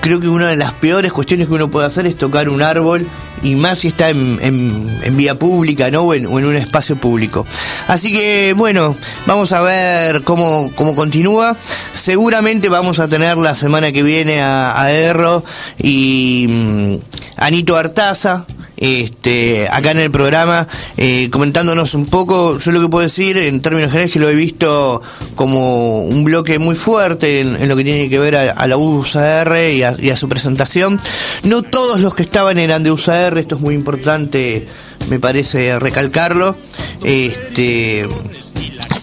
creo 0.02 0.20
que 0.20 0.28
una 0.28 0.48
de 0.48 0.56
las 0.56 0.72
peores 0.74 1.12
cuestiones 1.12 1.48
que 1.48 1.54
uno 1.54 1.70
puede 1.70 1.86
hacer 1.86 2.06
es 2.06 2.16
tocar 2.16 2.48
un 2.48 2.62
árbol 2.62 3.06
y 3.42 3.54
más 3.54 3.78
si 3.80 3.88
está 3.88 4.10
en, 4.10 4.38
en- 4.42 5.16
vía 5.16 5.38
pública 5.38 5.90
¿no? 5.90 6.02
o, 6.02 6.14
en, 6.14 6.26
o 6.26 6.38
en 6.38 6.44
un 6.44 6.56
espacio 6.56 6.96
público. 6.96 7.46
Así 7.86 8.12
que 8.12 8.52
bueno, 8.56 8.94
vamos 9.26 9.52
a 9.52 9.62
ver 9.62 10.22
cómo, 10.22 10.70
cómo 10.74 10.94
continúa. 10.94 11.56
Seguramente 11.92 12.68
vamos 12.68 12.98
a 13.00 13.08
tener 13.08 13.36
la 13.38 13.54
semana 13.54 13.90
que 13.92 14.02
viene 14.02 14.40
a, 14.42 14.80
a 14.80 14.92
Erro 14.92 15.44
y 15.82 16.46
mm, 16.48 16.94
Anito 17.36 17.76
Artaza. 17.76 18.44
Este, 18.80 19.68
acá 19.68 19.90
en 19.90 19.98
el 19.98 20.10
programa 20.10 20.68
eh, 20.96 21.28
comentándonos 21.30 21.94
un 21.94 22.06
poco, 22.06 22.58
yo 22.58 22.70
lo 22.70 22.80
que 22.80 22.88
puedo 22.88 23.02
decir 23.02 23.36
en 23.36 23.60
términos 23.60 23.90
generales 23.90 24.10
es 24.10 24.12
que 24.12 24.20
lo 24.20 24.28
he 24.28 24.34
visto 24.34 25.02
como 25.34 26.04
un 26.04 26.22
bloque 26.22 26.58
muy 26.60 26.76
fuerte 26.76 27.40
en, 27.40 27.68
lo 27.68 27.76
que 27.76 27.82
tiene 27.82 28.08
que 28.08 28.18
ver 28.20 28.36
a, 28.36 28.66
la 28.66 28.76
USAR 28.76 29.56
y 29.72 29.82
a, 29.82 29.96
y 29.98 30.10
a 30.10 30.16
su 30.16 30.28
presentación. 30.28 31.00
No 31.42 31.62
todos 31.62 32.00
los 32.00 32.14
que 32.14 32.22
estaban 32.22 32.58
eran 32.58 32.82
de 32.84 32.92
USAR, 32.92 33.36
esto 33.38 33.56
es 33.56 33.60
muy 33.60 33.74
importante, 33.74 34.66
me 35.10 35.18
parece 35.18 35.78
recalcarlo. 35.78 36.56
Este, 37.02 38.06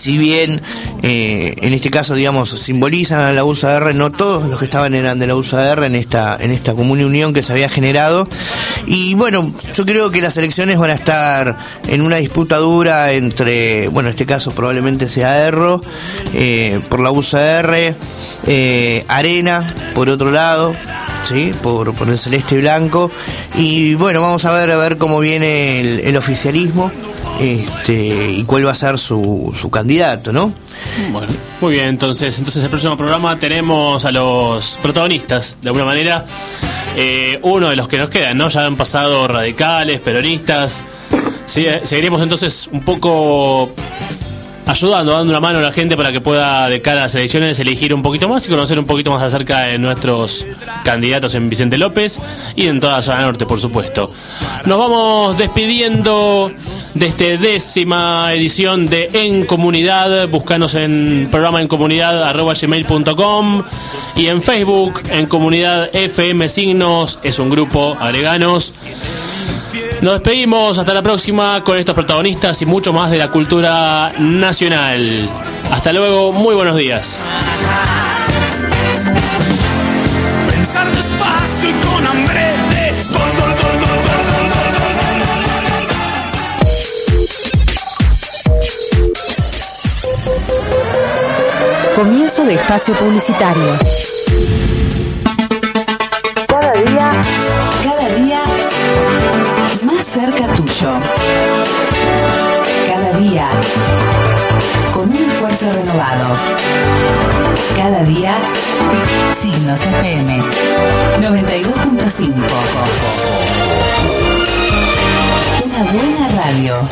si 0.06 0.20
bien 0.20 0.62
eh, 1.02 1.56
en 1.64 1.74
este 1.74 1.90
caso, 1.90 2.14
digamos, 2.14 2.52
simbolizan 2.52 3.22
a 3.22 3.34
la 3.34 3.44
USAR, 3.44 3.96
no 3.96 4.12
todos 4.12 4.48
los 4.48 4.60
que 4.60 4.66
estaban 4.66 4.94
eran 4.94 5.18
de 5.18 5.26
la 5.26 5.36
USAR 5.36 5.84
en 5.84 5.96
esta, 5.96 6.38
en 6.40 6.52
esta 6.52 6.76
común 6.76 7.04
unión 7.04 7.34
que 7.34 7.42
se 7.42 7.52
había 7.52 7.70
generado. 7.70 8.30
Y 8.86 9.16
bueno, 9.16 9.52
yo 9.74 9.84
creo 9.84 10.12
que 10.12 10.22
las 10.22 10.38
elecciones 10.38 10.78
van 10.78 10.92
a 10.92 10.94
estar 10.94 11.58
en 11.88 12.02
una 12.04 12.18
disputa 12.18 12.58
dura 12.58 13.14
entre, 13.14 13.88
bueno, 13.88 14.10
en 14.10 14.14
este 14.14 14.28
caso 14.28 14.52
probablemente 14.52 15.10
sea 15.10 15.48
Erro, 15.48 15.82
eh, 16.36 16.80
por 16.88 17.00
la 17.00 17.10
USAR, 17.10 17.96
eh, 18.46 19.06
Arena, 19.08 19.74
por 19.96 20.08
otro 20.10 20.30
lado. 20.30 20.76
¿sí? 21.28 21.52
Por, 21.64 21.96
por 21.96 22.08
el 22.10 22.20
celeste 22.20 22.54
y 22.54 22.58
blanco. 22.60 23.10
Y 23.56 23.96
bueno, 23.96 24.22
vamos 24.22 24.46
a 24.46 24.52
ver 24.52 24.70
a 24.70 24.78
ver 24.78 25.00
cómo 25.00 25.20
viene 25.20 25.82
el, 25.82 26.02
el 26.02 26.16
oficialismo 26.16 26.92
este, 27.40 28.32
y 28.32 28.44
cuál 28.46 28.66
va 28.66 28.72
a 28.72 28.76
ser 28.76 28.98
su, 28.98 29.54
su 29.56 29.70
candidato, 29.70 30.32
¿no? 30.32 30.54
Bueno, 31.12 31.28
muy 31.62 31.74
bien, 31.74 31.90
entonces, 31.90 32.38
entonces 32.38 32.64
el 32.64 32.70
próximo 32.70 32.96
programa 32.98 33.38
tenemos 33.38 34.06
a 34.06 34.12
los 34.12 34.78
protagonistas, 34.82 35.58
de 35.62 35.70
alguna 35.70 35.86
manera. 35.86 36.26
Eh, 36.98 37.40
uno 37.42 37.70
de 37.70 37.76
los 37.76 37.88
que 37.88 37.98
nos 37.98 38.10
quedan, 38.10 38.38
¿no? 38.38 38.48
Ya 38.48 38.66
han 38.66 38.78
pasado 38.78 39.28
radicales, 39.28 40.00
peronistas. 40.00 40.82
Sí, 41.46 41.66
eh, 41.66 41.82
seguiremos 41.84 42.22
entonces 42.22 42.68
un 42.72 42.82
poco 42.82 43.74
ayudando, 44.66 45.14
dando 45.14 45.32
una 45.32 45.40
mano 45.40 45.60
a 45.60 45.62
la 45.62 45.72
gente 45.72 45.96
para 45.96 46.12
que 46.12 46.22
pueda, 46.22 46.68
de 46.70 46.82
cara 46.82 47.02
a 47.02 47.04
las 47.04 47.16
elecciones, 47.16 47.60
elegir 47.60 47.94
un 47.94 48.02
poquito 48.02 48.28
más 48.28 48.46
y 48.46 48.50
conocer 48.50 48.80
un 48.80 48.86
poquito 48.86 49.12
más 49.12 49.22
acerca 49.22 49.62
de 49.62 49.78
nuestros 49.78 50.46
candidatos 50.84 51.36
en 51.36 51.50
Vicente 51.50 51.78
López 51.78 52.20
y 52.56 52.68
en 52.68 52.80
toda 52.80 52.94
la 52.94 53.02
zona 53.02 53.22
norte, 53.22 53.46
por 53.46 53.60
supuesto. 53.60 54.12
Nos 54.66 54.78
vamos 54.78 55.38
despidiendo 55.38 56.52
de 56.96 57.06
esta 57.08 57.26
décima 57.26 58.34
edición 58.34 58.88
de 58.88 59.10
En 59.14 59.46
Comunidad. 59.46 60.28
Búscanos 60.30 60.76
en 60.76 61.28
programa 61.30 61.62
en 61.62 61.68
comunidad 61.68 62.24
arroba 62.24 62.54
gmail.com 62.60 63.64
y 64.16 64.28
en 64.28 64.42
Facebook 64.42 65.02
en 65.12 65.28
comunidad 65.28 65.90
FM 65.94 66.50
Signos. 66.50 67.20
Es 67.24 67.40
un 67.40 67.50
grupo, 67.50 67.96
agreganos. 68.00 68.74
Nos 70.02 70.14
despedimos, 70.14 70.78
hasta 70.78 70.94
la 70.94 71.02
próxima 71.02 71.64
con 71.64 71.78
estos 71.78 71.96
protagonistas 71.96 72.62
y 72.62 72.66
mucho 72.66 72.94
más 72.94 73.10
de 73.12 73.18
la 73.18 73.30
cultura 73.30 74.12
nacional. 74.20 75.30
Hasta 75.72 75.94
luego, 75.94 76.32
muy 76.32 76.54
buenos 76.54 76.76
días. 76.76 77.22
Pensar 80.52 80.88
despacio 80.88 81.70
y 81.70 81.74
con 81.74 82.06
hambre 82.06 82.42
de 82.42 82.92
gol, 83.12 83.32
gol, 83.40 83.56
gol, 83.56 83.80
gol, 83.80 83.80
gol, 83.80 84.20
gol, 84.20 84.50
gol, 84.52 84.76
gol, 84.76 84.96
gol, 84.96 84.96
gol, 85.00 85.88
gol. 85.88 85.96
Comienzo 91.96 92.44
de 92.46 92.56
espacio 92.56 92.94
publicitario. 92.96 93.78
Cada 102.88 103.18
día 103.18 103.50
con 104.94 105.10
un 105.10 105.16
esfuerzo 105.16 105.66
renovado. 105.74 106.36
Cada 107.76 108.04
día, 108.04 108.36
Signos 109.42 109.82
FM 109.82 110.40
92.5. 111.22 112.34
Una 115.66 115.84
buena 115.92 116.28
radio. 116.44 116.88